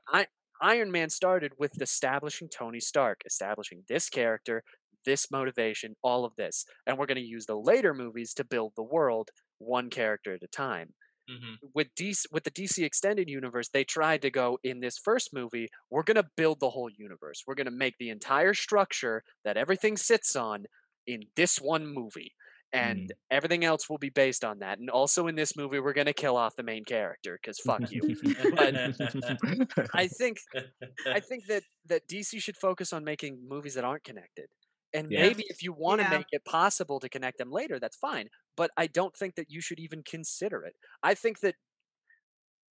[0.60, 4.62] Iron Man started with establishing Tony Stark, establishing this character,
[5.04, 6.64] this motivation, all of this.
[6.86, 10.42] And we're going to use the later movies to build the world one character at
[10.42, 10.94] a time
[11.30, 11.58] Mhm.
[11.74, 15.68] with DC with the DC extended universe, they tried to go in this first movie,
[15.90, 17.44] we're going to build the whole universe.
[17.46, 20.66] We're going to make the entire structure that everything sits on
[21.06, 22.34] in this one movie.
[22.72, 23.36] And mm-hmm.
[23.36, 24.78] everything else will be based on that.
[24.78, 27.82] And also in this movie, we're going to kill off the main character because fuck
[27.90, 28.00] you.
[28.54, 28.74] but
[29.94, 30.38] I think
[31.06, 34.46] I think that that DC should focus on making movies that aren't connected.
[34.94, 35.22] And Yeah.
[35.22, 36.18] maybe if you want to Yeah.
[36.18, 38.28] make it possible to connect them later, that's fine.
[38.56, 40.74] But I don't think that you should even consider it.
[41.02, 41.56] I think that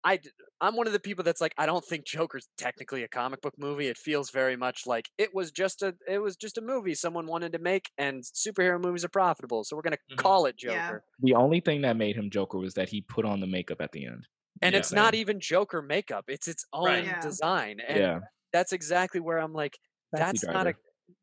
[0.04, 0.30] I d-
[0.60, 3.54] I'm one of the people that's like I don't think Joker's technically a comic book
[3.58, 3.88] movie.
[3.88, 7.26] It feels very much like it was just a it was just a movie someone
[7.26, 10.18] wanted to make and superhero movies are profitable, so we're going to Mhm.
[10.18, 10.88] call it Yeah.
[10.88, 11.04] Joker.
[11.20, 13.92] the only thing that made him Joker was that he put on the makeup at
[13.92, 14.26] the end.
[14.62, 14.78] And Yeah.
[14.80, 16.24] it's not even Joker makeup.
[16.28, 17.04] It's its own Right.
[17.04, 17.20] Yeah.
[17.20, 17.80] design.
[17.80, 18.20] And yeah.
[18.52, 19.78] that's exactly where I'm like
[20.14, 20.74] Taxi that's not a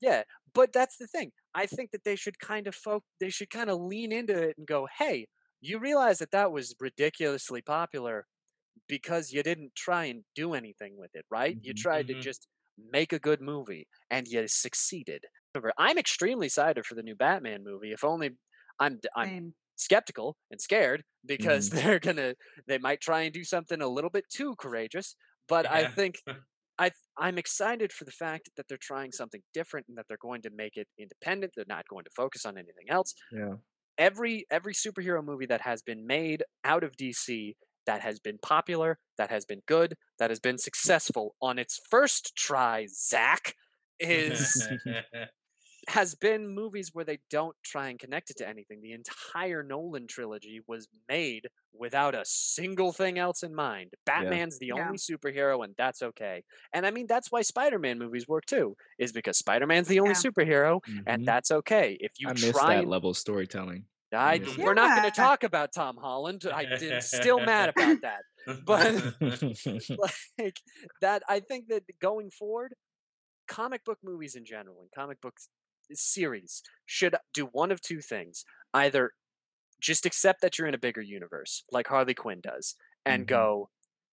[0.01, 0.23] yeah
[0.53, 3.69] but that's the thing i think that they should kind of folk they should kind
[3.69, 5.27] of lean into it and go hey
[5.61, 8.25] you realize that that was ridiculously popular
[8.87, 11.73] because you didn't try and do anything with it right you Mhm.
[11.73, 12.07] tried Mhm.
[12.07, 12.47] to just
[12.77, 15.23] make a good movie and you succeeded
[15.53, 18.31] Remember, i'm extremely excited for the new batman movie if only
[18.79, 19.53] i'm i'm Same.
[19.77, 22.35] skeptical and scared because they're gonna
[22.67, 25.15] they might try and do something a little bit too courageous
[25.47, 26.15] but i think
[26.77, 30.41] I I'm excited for the fact that they're trying something different and that they're going
[30.43, 31.53] to make it independent.
[31.55, 33.13] They're not going to focus on anything else.
[33.29, 33.57] Yeah.
[33.97, 37.55] Every every superhero movie that has been made out of DC
[37.85, 42.35] that has been popular, that has been good, that has been successful on its first
[42.35, 43.55] try, Zach,
[43.99, 44.71] is
[45.87, 48.81] has been movies where they don't try and connect it to anything.
[48.81, 53.93] The entire Nolan trilogy was made without a single thing else in mind.
[54.05, 54.71] Batman's the Yeah.
[54.71, 56.43] only superhero, and that's okay.
[56.73, 59.99] And I mean, that's why Spider Man movies work too, is because Spider Man's the
[59.99, 60.15] only Yeah.
[60.15, 61.05] superhero, Mhm.
[61.05, 61.97] and that's okay.
[61.99, 63.87] If you I miss that and level of storytelling.
[64.15, 64.63] I, miss it.
[64.63, 66.45] we're not going to talk about Tom Holland.
[66.53, 66.67] I'm
[67.01, 68.23] still mad about that.
[68.65, 69.03] But
[70.39, 70.61] like
[71.01, 72.75] that, I think that going forward,
[73.47, 75.37] comic book movies in general and comic book
[75.93, 79.11] series should do one of two things: either
[79.81, 83.27] just accept that you're in a bigger universe, like Harley Quinn does, and Mhm.
[83.27, 83.69] go,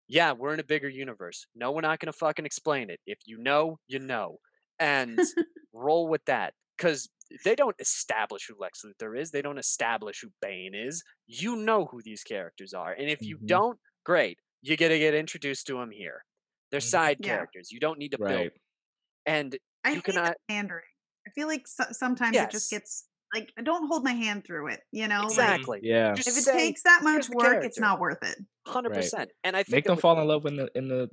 [0.08, 1.46] "Yeah, we're in a bigger universe.
[1.56, 3.00] No, we're not going to fucking explain it.
[3.06, 4.40] If you know, you know,"
[4.80, 5.20] and
[5.74, 7.10] roll with that because
[7.44, 9.32] they don't establish who Lex Luthor is.
[9.32, 11.04] They don't establish who Bane is.
[11.28, 13.48] You know who these characters are, and if you Mhm.
[13.48, 14.40] don't, great.
[14.62, 16.26] You get to get introduced to them here.
[16.70, 16.90] They're Mhm.
[16.90, 17.28] side Yeah.
[17.36, 17.72] characters.
[17.72, 18.52] You don't need to build.
[19.26, 20.86] And I You cannot- pandering.
[21.28, 24.82] I feel like so- sometimes it just gets like don't hold my hand through it.
[24.92, 25.80] You know, Like, Exactly.
[25.84, 26.12] Yeah.
[26.14, 28.38] if it say, takes that much "Here's the work, it's not worth it.
[28.68, 28.98] Hundred Right.
[28.98, 29.32] percent.
[29.44, 31.10] And I think Make that them with- fall in love in the in the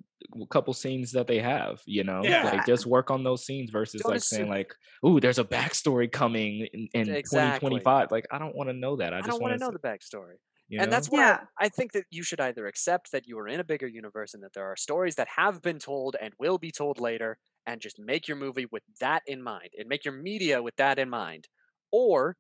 [0.51, 2.21] couple scenes that they have, you know?
[2.23, 2.45] Yeah.
[2.45, 4.75] Like just work on those scenes versus Don't like assume- saying like,
[5.07, 7.69] "Ooh, there's a backstory coming in, in Exactly.
[7.71, 9.13] 2025." Like I don't want to know that.
[9.15, 10.37] I, I just don't want want to know the backstory.
[10.69, 10.95] you and know?
[10.97, 11.41] that's why Yeah.
[11.59, 14.43] I think that you should either accept that you are in a bigger universe and
[14.43, 17.99] that there are stories that have been told and will be told later, and just
[17.99, 21.49] make your movie with that in mind and make your media with that in mind,
[21.93, 22.37] or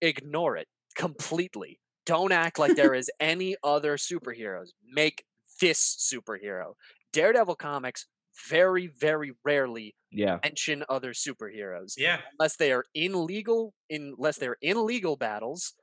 [0.00, 1.80] ignore it completely.
[2.06, 4.68] Don't act like there is any other superheroes.
[4.86, 5.24] Make
[5.60, 5.80] this
[6.12, 6.74] superhero.
[7.12, 8.06] Daredevil comics
[8.48, 10.38] very, very rarely yeah.
[10.42, 12.20] mention other superheroes Yeah.
[12.38, 15.74] unless they are in legal unless they're in legal battles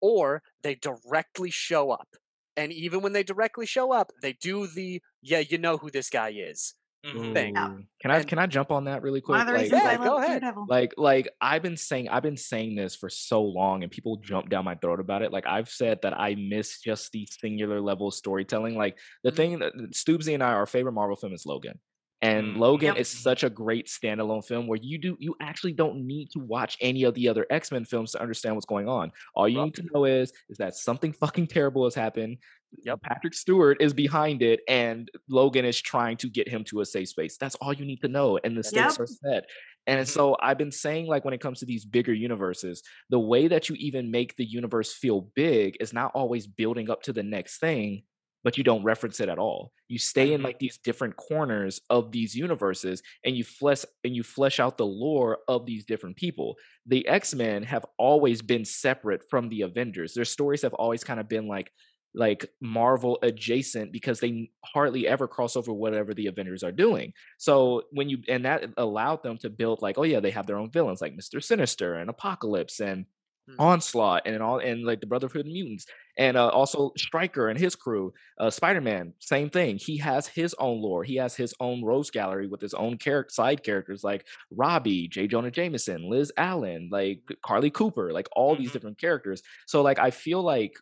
[0.00, 2.08] or they directly show up
[2.56, 6.10] and even when they directly show up they do the yeah you know who this
[6.10, 6.74] guy is
[7.14, 7.32] Mhm.
[7.34, 7.54] thing.
[7.54, 7.76] Yeah.
[8.00, 9.38] Can I And- can I jump on that really quick?
[9.38, 10.40] One of the Like- Yeah, I go love ahead.
[10.42, 10.66] Daredevil.
[10.68, 14.48] like like i've been saying i've been saying this for so long and people jump
[14.48, 18.08] down my throat about it like i've said that i miss just the singular level
[18.08, 19.36] of storytelling like the Mhm.
[19.36, 21.78] thing that stoobsy and i our favorite marvel film is logan
[22.22, 22.96] and Mm, logan yep.
[22.96, 26.76] is such a great standalone film where you do you actually don't need to watch
[26.80, 29.84] any of the other x-men films to understand what's going on all you need to
[29.92, 32.38] know is is that something fucking terrible has happened
[32.82, 33.00] Yep.
[33.02, 37.08] Patrick Stewart is behind it, and Logan is trying to get him to a safe
[37.08, 37.36] space.
[37.36, 39.00] That's all you need to know, and the stakes it.
[39.00, 39.44] are set.
[39.86, 40.08] And Mhm.
[40.08, 43.68] so I've been saying, like, when it comes to these bigger universes, the way that
[43.68, 47.58] you even make the universe feel big is not always building up to the next
[47.58, 48.02] thing,
[48.46, 49.72] but you don't reference it at all.
[49.88, 50.44] You stay in Mhm.
[50.44, 54.86] like these different corners of these universes, and you flesh and you flesh out the
[54.86, 56.56] lore of these different people.
[56.86, 60.14] The X Men have always been separate from the Avengers.
[60.14, 61.72] Their stories have always kind of been like
[62.14, 67.12] like Marvel adjacent because they hardly ever cross over whatever the Avengers are doing.
[67.38, 70.56] So when you and that allowed them to build like, oh yeah, they have their
[70.58, 73.06] own villains like Mister Sinister and Apocalypse and
[73.48, 73.56] Mhm.
[73.58, 75.86] Onslaught and all and like the Brotherhood of Mutants
[76.18, 78.12] and uh, also Stryker and his crew.
[78.38, 79.78] Uh, Spider Man, same thing.
[79.78, 81.04] He has his own lore.
[81.04, 85.26] He has his own Rogues Gallery with his own character side characters like Robbie, J.
[85.26, 88.72] Jonah Jameson, Liz Allen, like Carlie Cooper, like all these Mhm.
[88.72, 89.42] different characters.
[89.66, 90.74] So like I feel like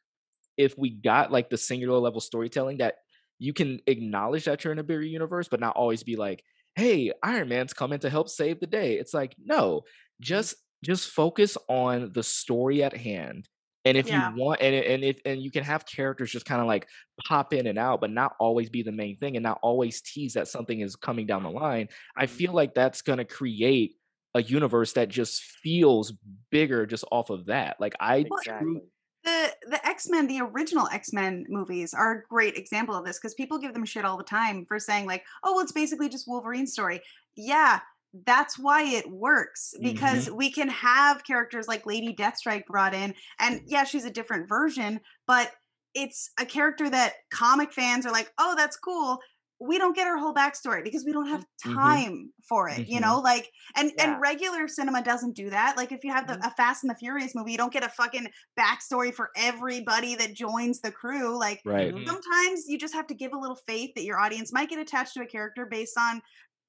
[0.57, 2.97] if we got like the singular level storytelling that
[3.39, 6.45] you can acknowledge that you're in a bigger universe, but not always be like,
[6.77, 8.99] hey, Iron Man's coming to help save the day.
[8.99, 9.83] It's like, no,
[10.21, 10.55] just
[10.85, 13.49] just focus on the story at hand.
[13.87, 14.31] And if Yeah.
[14.31, 16.89] you want and and if and you can have characters just kind of like
[17.27, 20.35] pop in and out, but not always be the main thing and not always tease
[20.35, 21.89] that something is coming down the line.
[22.17, 22.35] I mm-hmm.
[22.35, 23.97] feel like that's gonna create
[24.35, 26.13] a universe that just feels
[26.51, 27.77] bigger just off of that.
[27.79, 28.81] Like I exactly
[29.25, 33.59] the the x-men the original x-men movies are a great example of this because people
[33.59, 36.73] give them shit all the time for saying like oh well it's basically just wolverine's
[36.73, 37.01] story
[37.37, 37.81] yeah
[38.27, 43.61] that's why it works because we can have characters like lady deathstrike brought in and
[43.67, 45.51] yeah she's a different version but
[45.95, 49.19] it's a character that comic fans are like oh that's cool
[49.61, 51.75] we don't get her whole backstory because we don't have Mhm.
[51.75, 53.03] time for it you Mhm.
[53.03, 54.13] know like and Yeah.
[54.13, 56.97] and regular cinema doesn't do that like if you have the, a fast and the
[56.97, 61.61] furious movie you don't get a fucking backstory for everybody that joins the crew like
[61.65, 61.93] right.
[61.95, 62.07] Mhm.
[62.07, 65.15] sometimes you just have to give a little faith that your audience might get attached
[65.15, 66.21] to a character based on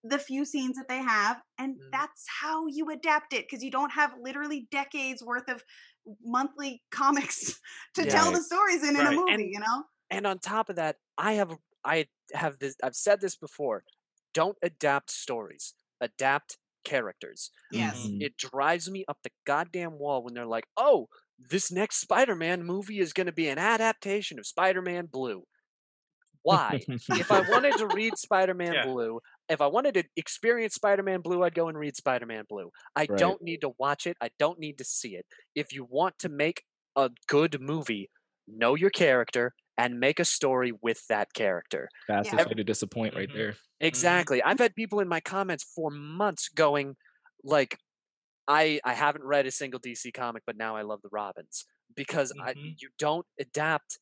[0.08, 1.92] the few scenes that they have and Mhm.
[1.92, 5.64] that's how you adapt it because you don't have literally decades worth of
[6.24, 7.60] monthly comics
[7.96, 10.76] to tell the stories in in a movie And- you know and on top of
[10.76, 11.52] that i have
[11.84, 13.84] i have this i've said this before
[14.34, 18.22] don't adapt stories adapt characters yes Mhm.
[18.22, 21.08] it drives me up the goddamn wall when they're like oh
[21.40, 25.44] this next spider-man movie is going to be an adaptation of spider-man blue
[26.44, 26.80] why
[27.10, 28.86] if I wanted to read Spider-Man Yeah.
[28.86, 29.20] Blue,
[29.50, 32.72] if I wanted to experience Spider-Man Blue, I'd go and read Spider-Man Blue.
[32.96, 33.18] I Right.
[33.18, 34.18] don't need to watch it.
[34.22, 35.26] I don't need to see it.
[35.56, 36.64] If you want to make
[36.96, 38.10] a good movie,
[38.48, 41.90] know your character and make a story with that character.
[42.08, 43.34] fastest way to disappoint right Mhm.
[43.34, 43.58] there.
[43.80, 44.42] Exactly.
[44.44, 46.96] I've had people in my comments for months going
[47.44, 47.78] like
[48.48, 51.66] I I haven't read a single DC comic but now I love the Robins
[51.96, 52.78] because I Mhm.
[52.80, 54.00] you don't adapt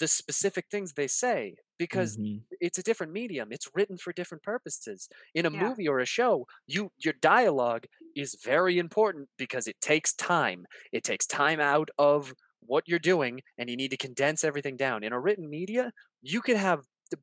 [0.00, 2.44] the specific things they say because Mhm.
[2.60, 5.60] it's a different medium it's written for different purposes in a Yeah.
[5.64, 11.04] movie or a show you your dialogue is very important because it takes time it
[11.04, 15.12] takes time out of what you're doing and you need to condense everything down in
[15.12, 17.18] a written media you could have the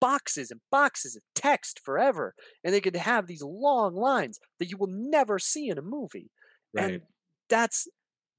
[0.00, 2.34] boxes and boxes of text forever
[2.64, 6.30] and they could have these long lines that you will never see in a movie
[6.72, 7.00] Right.
[7.00, 7.02] and
[7.48, 7.88] that's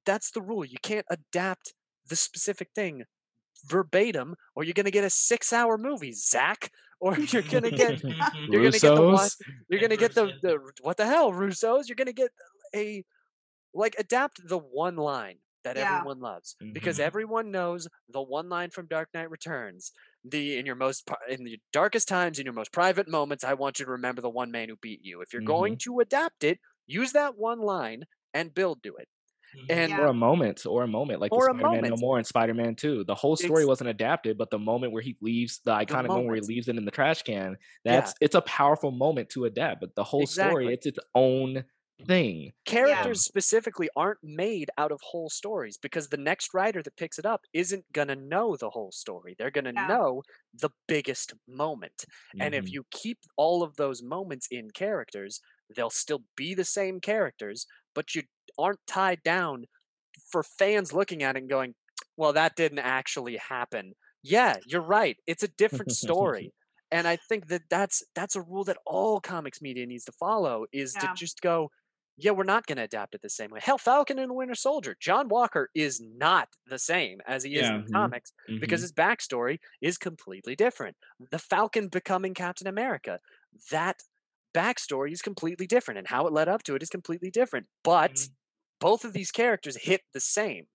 [0.05, 1.73] that's the rule you can't adapt
[2.07, 3.03] the specific thing
[3.65, 7.71] verbatim or you're going to get a six hour movie zach or you're going to
[7.71, 7.95] get
[8.51, 9.29] you're gonna get the one-
[9.69, 12.31] you're going to get the, the what the hell russos you're going to get
[12.75, 13.03] a
[13.73, 15.83] like adapt the one line that Yeah.
[15.83, 17.03] everyone loves because Mhm.
[17.03, 19.91] everyone knows the one line from Dark Knight Returns.
[20.23, 23.79] The in your most in the darkest times, in your most private moments, I want
[23.79, 25.21] you to remember the one man who beat you.
[25.21, 29.07] If you're going to adapt it, use that one line and build to it.
[29.55, 29.69] Mhm.
[29.69, 31.97] And or a moment or a moment like Or the spider-man no moment.
[31.97, 35.17] more and spider-man 2 the whole story Ex- wasn't adapted but the moment where he
[35.21, 38.07] leaves the iconic moment where he leaves it in the trash can Yeah.
[38.07, 40.25] that's it's a powerful moment to adapt but the whole Exactly.
[40.25, 41.65] story it's its own
[42.07, 47.17] thing characters specifically aren't made out of whole stories because the next writer that picks
[47.17, 49.35] it up isn't gonna know the whole story.
[49.37, 49.97] They're gonna Yeah.
[49.97, 50.21] know
[50.53, 52.05] the biggest moment.
[52.39, 52.71] And if Mhm.
[52.71, 55.41] you keep all of those moments in characters,
[55.75, 58.23] they'll still be the same characters, but you
[58.57, 59.65] aren't tied down
[60.31, 61.75] for fans looking at it and going,
[62.17, 63.93] well, that didn't actually happen.
[64.23, 65.17] Yeah, you're right.
[65.27, 66.53] It's a different story.
[66.91, 70.65] and I think that that's that's a rule that all comics media needs to follow
[70.73, 70.97] is Yeah.
[70.97, 71.71] to just go,
[72.17, 73.59] yeah, we're not going to adapt it the same way.
[73.63, 77.69] Hell, Falcon and the Winter Soldier, John Walker is not the same as he is
[77.69, 77.71] Yeah.
[77.71, 77.95] in the Mhm.
[77.97, 78.83] comics because Mhm.
[78.83, 80.97] his backstory is completely different.
[81.31, 83.19] The Falcon becoming Captain America,
[83.71, 84.03] that
[84.53, 87.67] backstory is completely different, and how it led up to it is completely different.
[87.83, 88.33] But Mhm.
[88.81, 90.65] Both of these characters hit the same.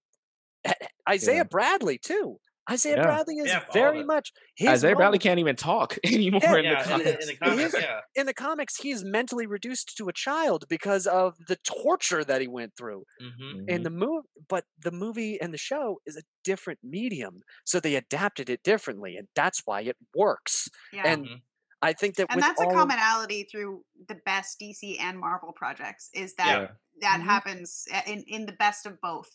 [1.09, 1.45] Isaiah Yeah.
[1.45, 2.39] Bradley too.
[2.71, 2.99] Isaiah Yeah.
[2.99, 6.69] Bradley is Yeah, very much his Isaiah Bradley can't even talk anymore Yeah, in yeah,
[6.69, 7.23] the in, the, comics.
[7.23, 8.01] in the comics, is- yeah.
[8.15, 12.49] in the comics, he's mentally reduced to a child because of the torture that he
[12.49, 14.29] went through hmm in the movie.
[14.49, 19.17] But the movie and the show is a different medium, so they adapted it differently,
[19.17, 20.69] and that's why it works.
[20.93, 21.05] Yeah.
[21.05, 21.43] And Mhm.
[21.83, 25.53] I think that and that's a all of- commonality through the best DC and Marvel
[25.53, 26.69] projects is that Yeah.
[27.03, 27.25] that Mhm.
[27.25, 29.29] happens in in the best of both.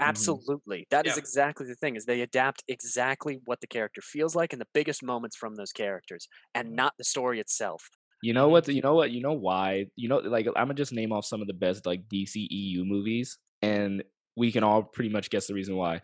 [0.00, 0.86] Absolutely.
[0.90, 1.20] That is Yeah.
[1.20, 5.02] exactly the thing is they adapt exactly what the character feels like and the biggest
[5.02, 7.88] moments from those characters and not the story itself.
[8.22, 8.52] You know Mhm.
[8.52, 8.68] what?
[8.68, 9.10] You know what?
[9.10, 9.86] You know why?
[9.96, 12.84] You know, like I'm gonna just name off some of the best like DC EU
[12.84, 14.02] movies, and
[14.36, 16.00] we can all pretty much guess the reason why.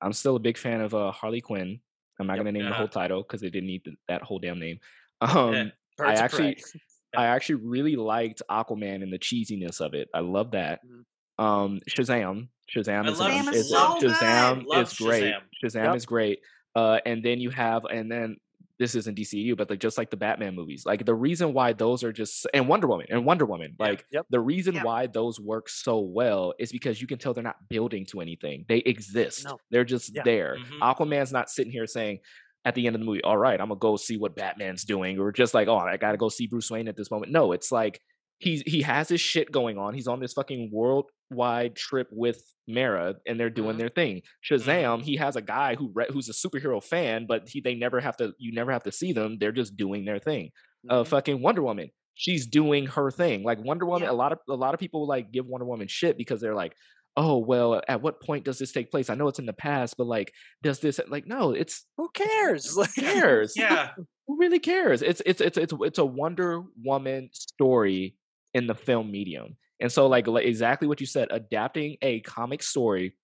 [0.00, 1.80] I'm still a big fan of uh, Harley Quinn.
[2.20, 2.40] I'm not Yep.
[2.40, 2.78] gonna name the Uh-huh.
[2.78, 4.78] whole title because they didn't need th- that whole damn name.
[5.20, 6.54] Um, I actually,
[7.14, 7.22] Prey.
[7.22, 10.08] I actually really liked Aquaman and the cheesiness of it.
[10.14, 10.80] I love that.
[10.86, 11.04] Mhm.
[11.42, 13.98] Um, Shazam, Shazam is, Shazam is is so.
[14.00, 15.34] Shazam Love is great.
[15.34, 15.40] Shazam.
[15.64, 15.96] Shazam Yep.
[15.96, 16.40] is great.
[16.74, 18.36] Uh, and then you have, and then
[18.78, 22.04] this isn't DCU, but like just like the Batman movies, like the reason why those
[22.04, 23.86] are just and Wonder Woman and Wonder Woman, Yeah.
[23.86, 24.26] like Yep.
[24.28, 24.84] the reason Yep.
[24.84, 28.66] why those work so well is because you can tell they're not building to anything.
[28.68, 29.46] They exist.
[29.46, 29.58] No.
[29.70, 30.22] They're just Yeah.
[30.24, 30.56] there.
[30.58, 30.80] Mhm.
[30.80, 32.18] Aquaman's not sitting here saying
[32.66, 35.18] at the end of the movie, all right, I'm gonna go see what Batman's doing,
[35.18, 37.32] or just like, oh, I gotta go see Bruce Wayne at this moment.
[37.32, 38.00] No, it's like
[38.38, 39.94] he he has his shit going on.
[39.94, 43.78] He's on this fucking worldwide trip with Mera, and they're doing Mhm.
[43.78, 44.22] their thing.
[44.44, 48.00] Shazam, he has a guy who re- who's a superhero fan, but he they never
[48.00, 48.34] have to.
[48.38, 49.38] You never have to see them.
[49.38, 50.50] They're just doing their thing.
[50.90, 51.06] Uh, Mhm.
[51.06, 51.90] fucking Wonder Woman.
[52.14, 53.42] She's doing her thing.
[53.42, 54.10] Like Wonder Woman, Yeah.
[54.12, 56.74] a lot of a lot of people like give Wonder Woman shit because they're like,
[57.16, 59.10] oh well, at what point does this take place?
[59.10, 61.52] I know it's in the past, but like, does this like no?
[61.52, 62.72] It's Who cares?
[62.76, 63.54] Like, who cares?
[63.56, 63.90] Yeah.
[64.26, 65.02] Who really cares?
[65.02, 68.16] It's it's it's it's it's a Wonder Woman story
[68.54, 69.56] in the film medium.
[69.80, 73.14] And so like, like exactly what you said, adapting a comic story,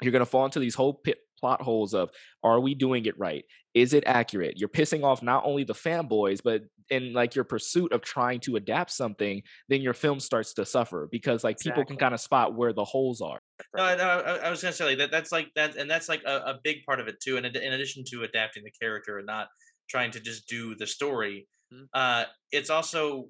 [0.00, 2.10] you're gonna fall into these whole pit plot holes of
[2.42, 3.44] are we doing it right?
[3.74, 4.58] Is it accurate?
[4.58, 8.56] You're pissing off not only the fanboys, but in like your pursuit of trying to
[8.56, 12.54] adapt something, then your film starts to suffer because like people can kind of spot
[12.54, 13.40] where the holes are.
[13.76, 15.10] No, no, I, I was gonna say like that.
[15.10, 17.36] That's like that, and that's like a, a big part of it too.
[17.36, 19.48] And in, addition to adapting the character and not
[19.88, 21.86] trying to just do the story, Mhm.
[21.92, 23.28] uh, it's also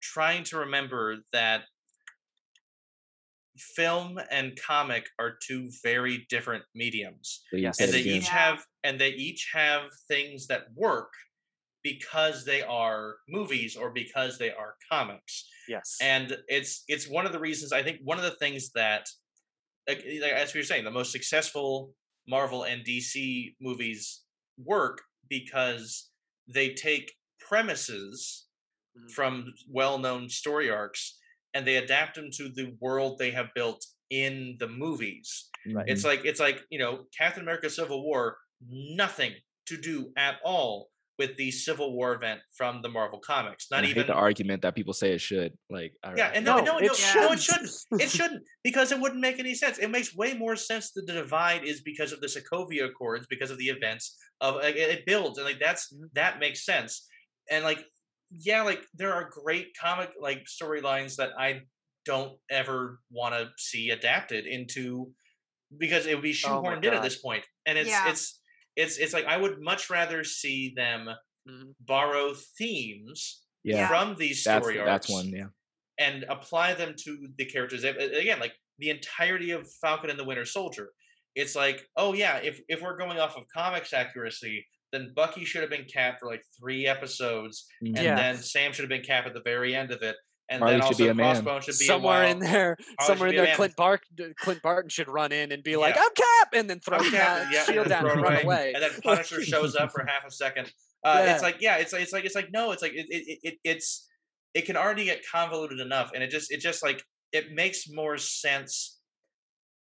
[0.00, 1.64] trying to remember that
[3.58, 7.80] film and comic are two very different mediums, Yes.
[7.80, 8.16] and they again.
[8.16, 11.12] each have and they each have things that work
[11.82, 15.98] because they are movies or because they are comics yes.
[16.00, 19.06] and it's it's one of the reasons I think one of the things that
[19.88, 21.94] like, like as we were saying the most successful
[22.26, 24.22] Marvel and DC movies
[24.58, 26.10] work because
[26.48, 28.46] they take premises
[28.96, 29.10] Mhm.
[29.10, 31.18] from well-known story arcs
[31.54, 35.48] and they adapt them to the world they have built in the movies.
[35.66, 35.84] Mhm.
[35.86, 38.36] It's like it's like, you know, Captain America Civil War
[38.68, 39.32] nothing
[39.66, 43.70] to do at all with the Civil War event from the Marvel comics.
[43.70, 45.52] Not And I even the argument that people say it should.
[45.70, 46.36] Like, all yeah, right.
[46.36, 47.40] and no, No, no, no, it no, it shouldn't.
[47.40, 48.02] shouldn't.
[48.02, 49.78] It shouldn't because it wouldn't make any sense.
[49.78, 53.50] It makes way more sense that the divide is because of the Sokovia Accords, because
[53.52, 56.08] of the events of like, it it builds, and like that's Mhm.
[56.14, 57.06] that makes sense.
[57.48, 57.84] And like,
[58.30, 61.62] yeah, like there are great comic like storylines that I
[62.04, 65.12] don't ever want to see adapted into
[65.78, 68.10] because it would be Oh shoehorned in at this point, and it's Yeah.
[68.10, 68.40] it's
[68.76, 71.08] it's it's like I would much rather see them
[71.48, 71.74] Mhm.
[71.80, 75.28] borrow themes yeah, from these that's story that's arcs one.
[75.28, 75.48] Yeah.
[75.98, 77.84] and apply them to the characters.
[77.84, 80.92] Again, like the entirety of Falcon and the Winter Soldier.
[81.34, 85.60] It's like, oh yeah, if if we're going off of comics accuracy, then Bucky should
[85.62, 88.14] have been Cap for like three episodes, and Yeah.
[88.14, 90.16] then Sam should have been Cap at the very end of it,
[90.48, 91.36] and Harley then should be also a man.
[91.44, 93.54] Crossbone should be a somewhere in there, Harley somewhere in there.
[93.56, 94.02] Clint Bark,
[94.40, 96.02] Clint Barton should run in and be like, Yeah.
[96.04, 98.72] "I'm Cap," and then throw Okay, the uh, yeah, shield down and run away, away.
[98.74, 100.72] and then Punisher shows up for half a second.
[101.02, 103.38] Uh, It's like, yeah, it's like, it's like, it's like, no, it's like, it, it,
[103.42, 104.08] it, it's,
[104.54, 108.16] it can already get convoluted enough, and it just, it just like, it makes more
[108.16, 109.00] sense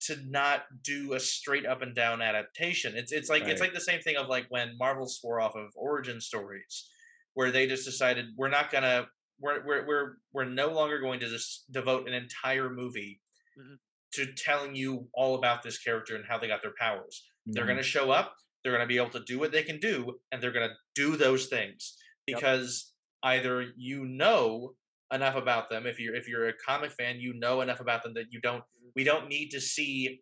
[0.02, 2.96] to not do a straight up and down adaptation.
[2.96, 5.72] It's, it's like, it's like the same thing of like when Marvel swore off of
[5.76, 6.90] origin stories,
[7.34, 9.08] where they just decided we're not gonna,
[9.40, 13.22] we're, we're, we're, we're no longer going to just devote an entire movie
[13.60, 13.78] Mhm.
[14.14, 17.26] to telling you all about this character and how they got their powers.
[17.46, 17.68] They're Mhm.
[17.68, 18.36] going to show up.
[18.64, 20.76] They're going to be able to do what they can do, and they're going to
[20.96, 21.98] do those things
[22.28, 22.38] Yep.
[22.38, 22.94] because
[23.24, 24.76] either you know
[25.12, 25.86] enough about them.
[25.86, 28.64] If you're if you're a comic fan, you know enough about them that you don't.
[28.96, 30.22] We don't need to see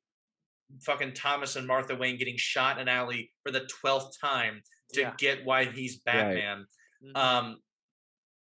[0.81, 4.61] fucking Thomas and Martha Wayne getting shot in an alley for the twelfth time
[4.93, 5.13] to Yeah.
[5.17, 6.65] get why he's Batman.
[7.03, 7.15] Mhm.
[7.17, 7.61] Um,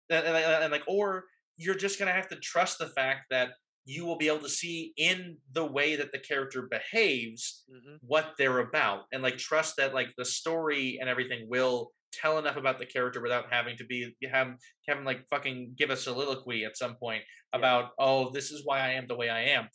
[0.10, 1.26] and, and, and like, or
[1.58, 3.52] you're just gonna have to trust the fact that
[3.86, 8.00] you will be able to see in the way that the character behaves Mhm.
[8.02, 11.92] what they're about and like trust that like the story and everything will
[12.22, 14.56] tell enough about the character without having to be have
[14.88, 17.60] having like fucking give a soliloquy at some point Yeah.
[17.60, 19.68] about oh this is why I am the way I am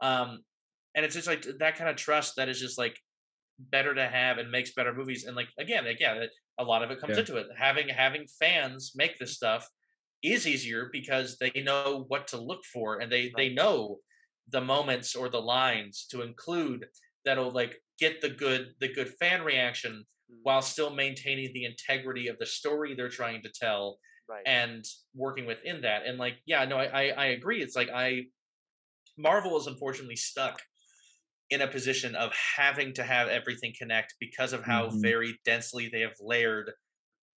[0.00, 0.38] um
[0.94, 2.96] and it's just like that kind of trust that is just like
[3.58, 6.28] better to have and makes better movies and like again again
[6.58, 7.20] a lot of it comes Yeah.
[7.20, 9.68] into it having having fans make this stuff
[10.22, 13.98] is easier because they know what to look for and they they know
[14.50, 16.86] the moments or the lines to include
[17.24, 20.04] that'll like get the good the good fan reaction.
[20.42, 23.98] While still maintaining the integrity of the story they're trying to tell
[24.28, 24.42] Right.
[24.46, 28.24] and working within that and like yeah no I, I i agree it's like i
[29.16, 30.62] marvel is unfortunately stuck
[31.50, 35.00] in a position of having to have everything connect because of how Mhm.
[35.00, 36.72] very densely they have layered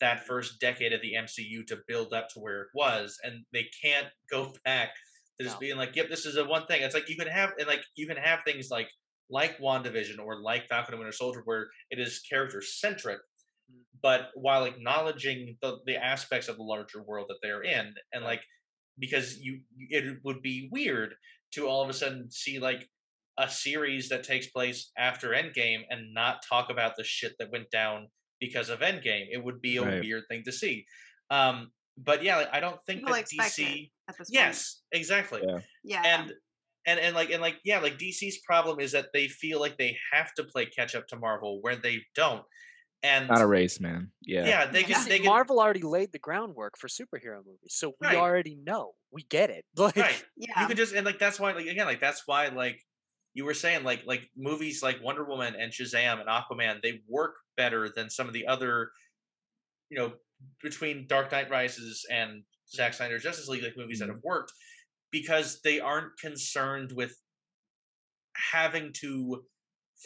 [0.01, 3.69] that first decade of the mcu to build up to where it was and they
[3.81, 4.89] can't go back
[5.39, 5.59] to just No.
[5.61, 7.83] being like yep this is a one thing it's like you can have and like
[7.95, 8.89] you can have things like
[9.31, 13.19] like wandavision or like falcon and winter soldier where it is character centric
[13.71, 13.83] Mm.
[14.03, 18.41] but while acknowledging the, the aspects of the larger world that they're in and like
[18.99, 21.13] because you it would be weird
[21.53, 22.89] to all of a sudden see like
[23.39, 27.69] a series that takes place after endgame and not talk about the shit that went
[27.71, 28.07] down
[28.41, 30.01] because of endgame it would be a Right.
[30.01, 30.85] weird thing to see
[31.29, 34.33] um but yeah like, i don't think People that dc at this point.
[34.33, 35.59] yes exactly Yeah.
[35.85, 36.01] Yeah.
[36.19, 36.33] and
[36.85, 39.97] and and like and like yeah like dc's problem is that they feel like they
[40.11, 42.43] have to play catch up to marvel where they don't
[43.03, 44.11] and Not a race, man.
[44.21, 44.45] Yeah.
[44.45, 47.95] yeah they You can they can Marvel already laid the groundwork for superhero movies, so
[47.99, 48.15] we Right.
[48.15, 48.93] already know.
[49.11, 49.65] We get it.
[49.75, 50.61] Like, right yeah.
[50.61, 52.79] you could just and like that's why like again like that's why like
[53.33, 57.37] you were saying like like movies like Wonder Woman and Shazam and Aquaman they work
[57.57, 58.91] better than some of the other
[59.89, 60.13] you know
[60.61, 64.13] between Dark Knight Rises and Zack Snyder's Justice League like movies that Mhm.
[64.15, 64.53] have worked
[65.11, 67.13] because they aren't concerned with
[68.53, 69.43] having to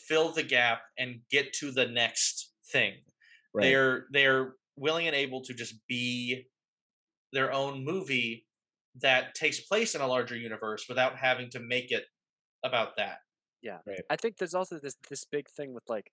[0.08, 2.94] fill the gap and get to the next thing
[3.54, 3.64] Right.
[3.64, 6.48] they're they're willing and able to just be
[7.32, 8.46] their own movie
[9.02, 12.06] that takes place in a larger universe without having to make it
[12.64, 13.20] about that.
[13.62, 13.78] Yeah.
[14.10, 16.12] I think there's also this this big thing with like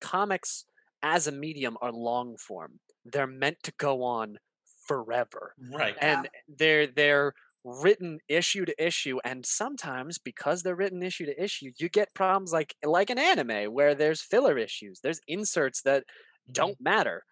[0.00, 0.64] comics
[1.02, 2.80] as a medium are long form.
[3.04, 4.38] They're meant to go on
[4.86, 5.54] forever.
[5.70, 5.94] Right.
[6.00, 6.18] Yeah.
[6.20, 7.34] and they're they're
[7.82, 12.52] written issue to issue and sometimes because they're written issue to issue you get problems
[12.52, 16.52] like like an anime where there's filler issues there's inserts that mm-hmm.
[16.52, 17.24] don't matter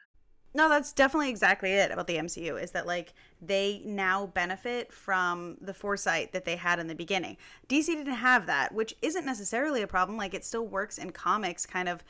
[0.54, 3.12] No, that's definitely exactly it about the MCU is that like
[3.42, 7.36] they now benefit from the foresight that they had in the beginning.
[7.68, 10.16] DC didn't have that, which isn't necessarily a problem.
[10.16, 12.02] Like it still works in comics kind of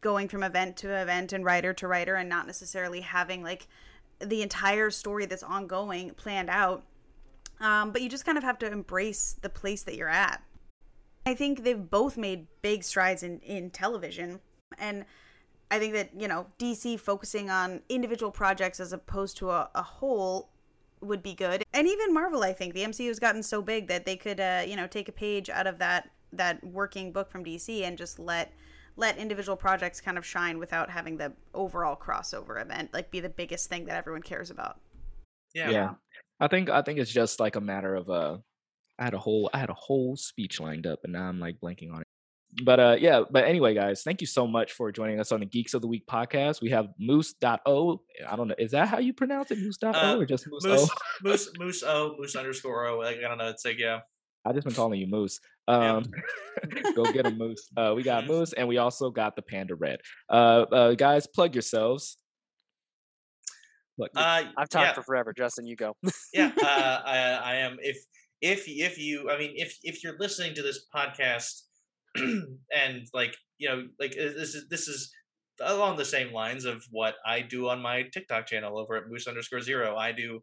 [0.00, 3.66] going from event to event and writer to writer and not necessarily having like
[4.20, 6.84] the entire story that's ongoing planned out.
[7.62, 10.42] Um, but you just kind of have to embrace the place that you're at.
[11.24, 14.40] I think they've both made big strides in, in television.
[14.78, 15.04] And
[15.70, 19.82] I think that, you know, DC focusing on individual projects as opposed to a, a
[19.82, 20.50] whole
[21.00, 21.62] would be good.
[21.72, 24.62] And even Marvel, I think the MCU has gotten so big that they could, uh,
[24.66, 28.18] you know, take a page out of that that working book from DC and just
[28.18, 28.52] let
[28.96, 33.28] let individual projects kind of shine without having the overall crossover event like be the
[33.28, 34.80] biggest thing that everyone cares about.
[35.54, 35.70] Yeah.
[35.70, 35.90] yeah.
[36.42, 38.38] I think I think it's just like a matter of uh
[38.98, 41.60] I had a whole I had a whole speech lined up and now I'm like
[41.60, 42.06] blanking on it.
[42.64, 45.46] But uh yeah, but anyway guys, thank you so much for joining us on the
[45.46, 46.60] Geeks of the Week podcast.
[46.60, 48.02] We have moose.o.
[48.28, 49.58] I don't know, is that how you pronounce it?
[49.58, 50.94] Moose.o Uh, or just moose, Moose, o?
[51.22, 52.98] Moose, Moose O, Moose underscore O.
[52.98, 53.48] Like, I don't know.
[53.48, 54.00] It's like yeah.
[54.44, 55.38] I just been calling you Moose.
[55.68, 56.04] Um,
[56.96, 57.68] go get a Moose.
[57.76, 60.00] Uh, we got Moose, and we also got the Panda Red.
[60.28, 62.16] Uh, uh guys, plug yourselves.
[64.02, 64.92] Look, uh, I've talked yeah.
[64.94, 65.32] for forever.
[65.32, 65.96] Justin, you go.
[66.34, 67.78] yeah, uh, I, I am.
[67.80, 68.04] If
[68.40, 71.62] if if you, I mean, if if you're listening to this podcast
[72.16, 75.12] and like you know, like this is this is
[75.60, 79.28] along the same lines of what I do on my TikTok channel over at Moose
[79.28, 79.96] underscore Zero.
[79.96, 80.40] I do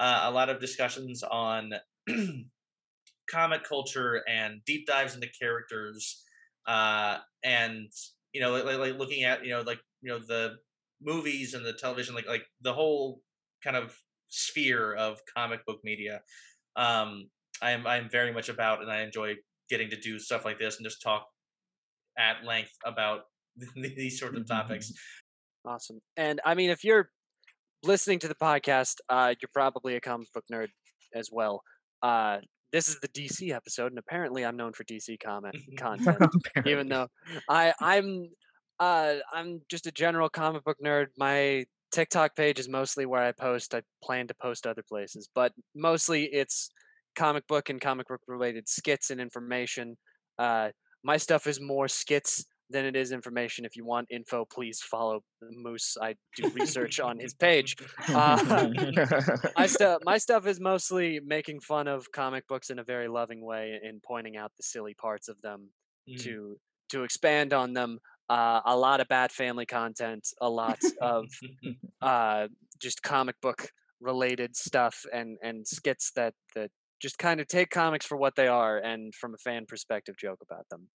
[0.00, 1.72] uh, a lot of discussions on
[3.30, 6.24] comic culture and deep dives into characters,
[6.66, 7.86] uh, and
[8.32, 10.56] you know, like, like looking at you know, like you know, the
[11.00, 13.20] movies and the television, like like the whole
[13.62, 13.96] kind of
[14.28, 16.20] sphere of comic book media.
[16.76, 17.28] Um,
[17.62, 19.34] I'm I'm very much about, and I enjoy
[19.68, 21.26] getting to do stuff like this and just talk
[22.18, 23.22] at length about
[23.76, 24.92] these sort of topics.
[25.68, 25.98] Awesome.
[26.16, 27.10] And I mean, if you're
[27.82, 30.68] listening to the podcast, uh, you're probably a comic book nerd
[31.12, 31.62] as well.
[32.04, 32.38] Uh,
[32.72, 36.22] this is the DC episode, and apparently, I'm known for DC comic content,
[36.64, 37.08] even though
[37.50, 38.28] I I'm
[38.78, 41.06] uh, I'm just a general comic book nerd.
[41.16, 43.74] My TikTok page is mostly where I post.
[43.74, 46.70] I plan to post other places, but mostly it's
[47.16, 49.96] comic book and comic book related skits and information.
[50.38, 50.70] Uh,
[51.02, 53.64] my stuff is more skits than it is information.
[53.64, 55.96] If you want info, please follow Moose.
[56.00, 57.76] I do research on his page.
[58.08, 58.68] Uh,
[59.56, 63.44] my stuff, my stuff is mostly making fun of comic books in a very loving
[63.44, 65.70] way and pointing out the silly parts of them
[66.08, 66.20] mm.
[66.22, 66.56] to
[66.90, 67.98] to expand on them.
[68.28, 71.26] Uh, a lot of Bat family content, a lot of
[72.02, 72.48] uh,
[72.80, 73.68] just comic book
[74.00, 76.70] related stuff and and skits that that
[77.00, 80.40] just kind of take comics for what they are and from a fan perspective joke
[80.42, 80.88] about them.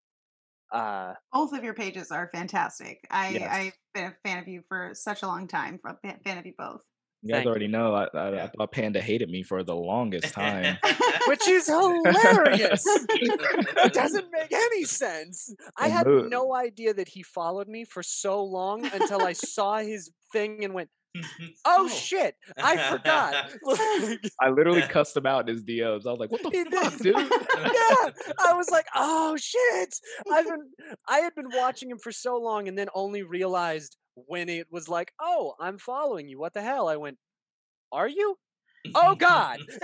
[0.71, 2.99] Uh, Both of your pages are fantastic.
[3.09, 3.49] I yes.
[3.51, 5.79] I've been a fan of you for such a long time.
[5.85, 6.81] A fan of you both.
[7.23, 8.43] You guys already know I, I, yeah.
[8.45, 10.77] I, thought Panda hated me for the longest time,
[11.27, 12.83] which is hilarious.
[12.87, 15.53] it doesn't make any sense.
[15.77, 20.09] I had no idea that he followed me for so long until I saw his
[20.33, 21.23] thing and went, oh,
[21.65, 22.35] oh, shit!
[22.57, 23.51] I forgot.
[24.39, 26.07] I literally cussed him out in his DMs.
[26.07, 29.93] I was like, "What the fuck, dude?" yeah, I was like, "Oh shit!"
[30.31, 30.69] I've been,
[31.09, 33.97] I had been watching him for so long, and then only realized
[34.27, 36.87] when it was like, "Oh, I'm following you." What the hell?
[36.87, 37.17] I went,
[37.91, 38.37] "Are you?"
[38.95, 39.59] Oh God.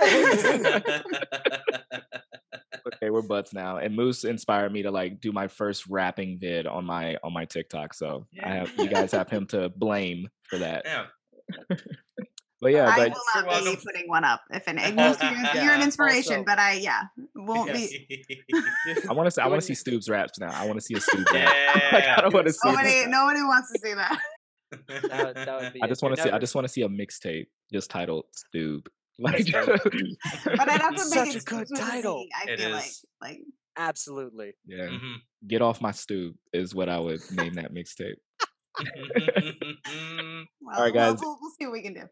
[2.94, 3.78] okay, we're butts now.
[3.78, 7.44] And Moose inspired me to like do my first rapping vid on my on my
[7.44, 7.94] TikTok.
[7.94, 8.48] So yeah.
[8.48, 10.82] I have you guys have him to blame for that.
[10.84, 11.06] Yeah.
[12.60, 14.40] But yeah, I but, will not be putting one up.
[14.50, 17.02] If an you're, yeah, you're an inspiration, also, but I yeah
[17.34, 17.90] won't yes.
[18.08, 18.18] be.
[19.08, 19.40] I want to see.
[19.40, 20.50] I want to see Stoops raps now.
[20.52, 21.54] I want to see a Stoops rap.
[21.92, 22.68] like, I don't want to see.
[22.68, 24.18] Nobody, nobody wants to see that.
[25.08, 26.30] that, that I just want to see.
[26.30, 28.88] I just want to see a mixtape just titled Stoop.
[29.20, 32.24] Like, but I'd have to make Such a good title.
[32.40, 32.90] I feel like,
[33.20, 33.40] like
[33.76, 34.52] absolutely.
[34.64, 35.14] Yeah, mm-hmm.
[35.48, 38.14] get off my stoop is what I would name that mixtape.
[40.60, 41.18] well, All right, guys.
[41.20, 42.02] We'll, we'll, see what we can do.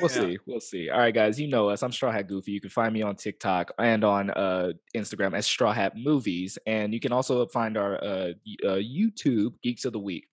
[0.00, 0.20] We'll yeah.
[0.20, 0.38] see.
[0.46, 0.90] We'll see.
[0.90, 1.40] All right, guys.
[1.40, 1.82] You know us.
[1.82, 2.52] I'm Straw Hat Goofy.
[2.52, 6.92] You can find me on TikTok and on uh, Instagram as Straw Hat Movies, and
[6.92, 8.32] you can also find our uh,
[8.64, 10.26] uh, YouTube Geeks of the Week.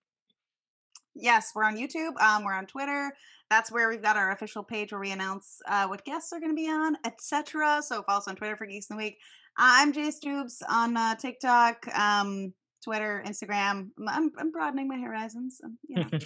[1.14, 2.20] Yes, we're on YouTube.
[2.20, 3.12] Um, we're on Twitter.
[3.50, 6.52] That's where we've got our official page where we announce uh, what guests are going
[6.52, 7.82] to be on, etc.
[7.82, 9.18] So follow us on Twitter for Geeks of the Week.
[9.56, 11.88] I'm Jay Stoops on uh, TikTok.
[11.98, 12.52] Um,
[12.82, 13.90] Twitter, Instagram.
[14.06, 15.60] I'm, I'm broadening my horizons.
[15.64, 16.08] Um, you know.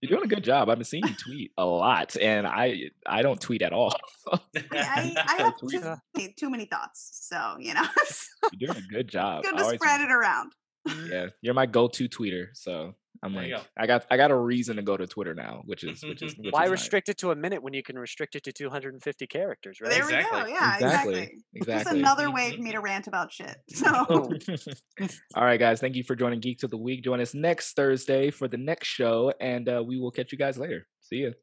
[0.00, 0.68] You're doing a good job.
[0.68, 3.94] I've been seeing you tweet a lot, and I I don't tweet at all.
[4.30, 4.38] I,
[4.72, 7.84] I, I have too, too, many thoughts, so you know.
[8.58, 9.44] You're doing a good job.
[9.44, 10.52] Good to spread it around.
[11.10, 14.76] Yeah, you're my go-to tweeter, so I'm there like, I got I got a reason
[14.76, 17.14] to go to Twitter now, which is which is which why is restrict nice.
[17.14, 19.90] it to a minute when you can restrict it to 250 characters, right?
[19.90, 20.42] There exactly.
[20.42, 20.54] we go.
[20.54, 21.14] Yeah, exactly.
[21.14, 21.44] Exactly.
[21.54, 21.84] exactly.
[21.84, 23.56] Just another way for me to rant about shit.
[23.76, 23.86] So,
[25.34, 27.04] all right, guys, thank you for joining Geek to the Week.
[27.04, 30.58] Join us next Thursday for the next show, and uh, we will catch you guys
[30.58, 30.86] later.
[31.02, 31.34] See you.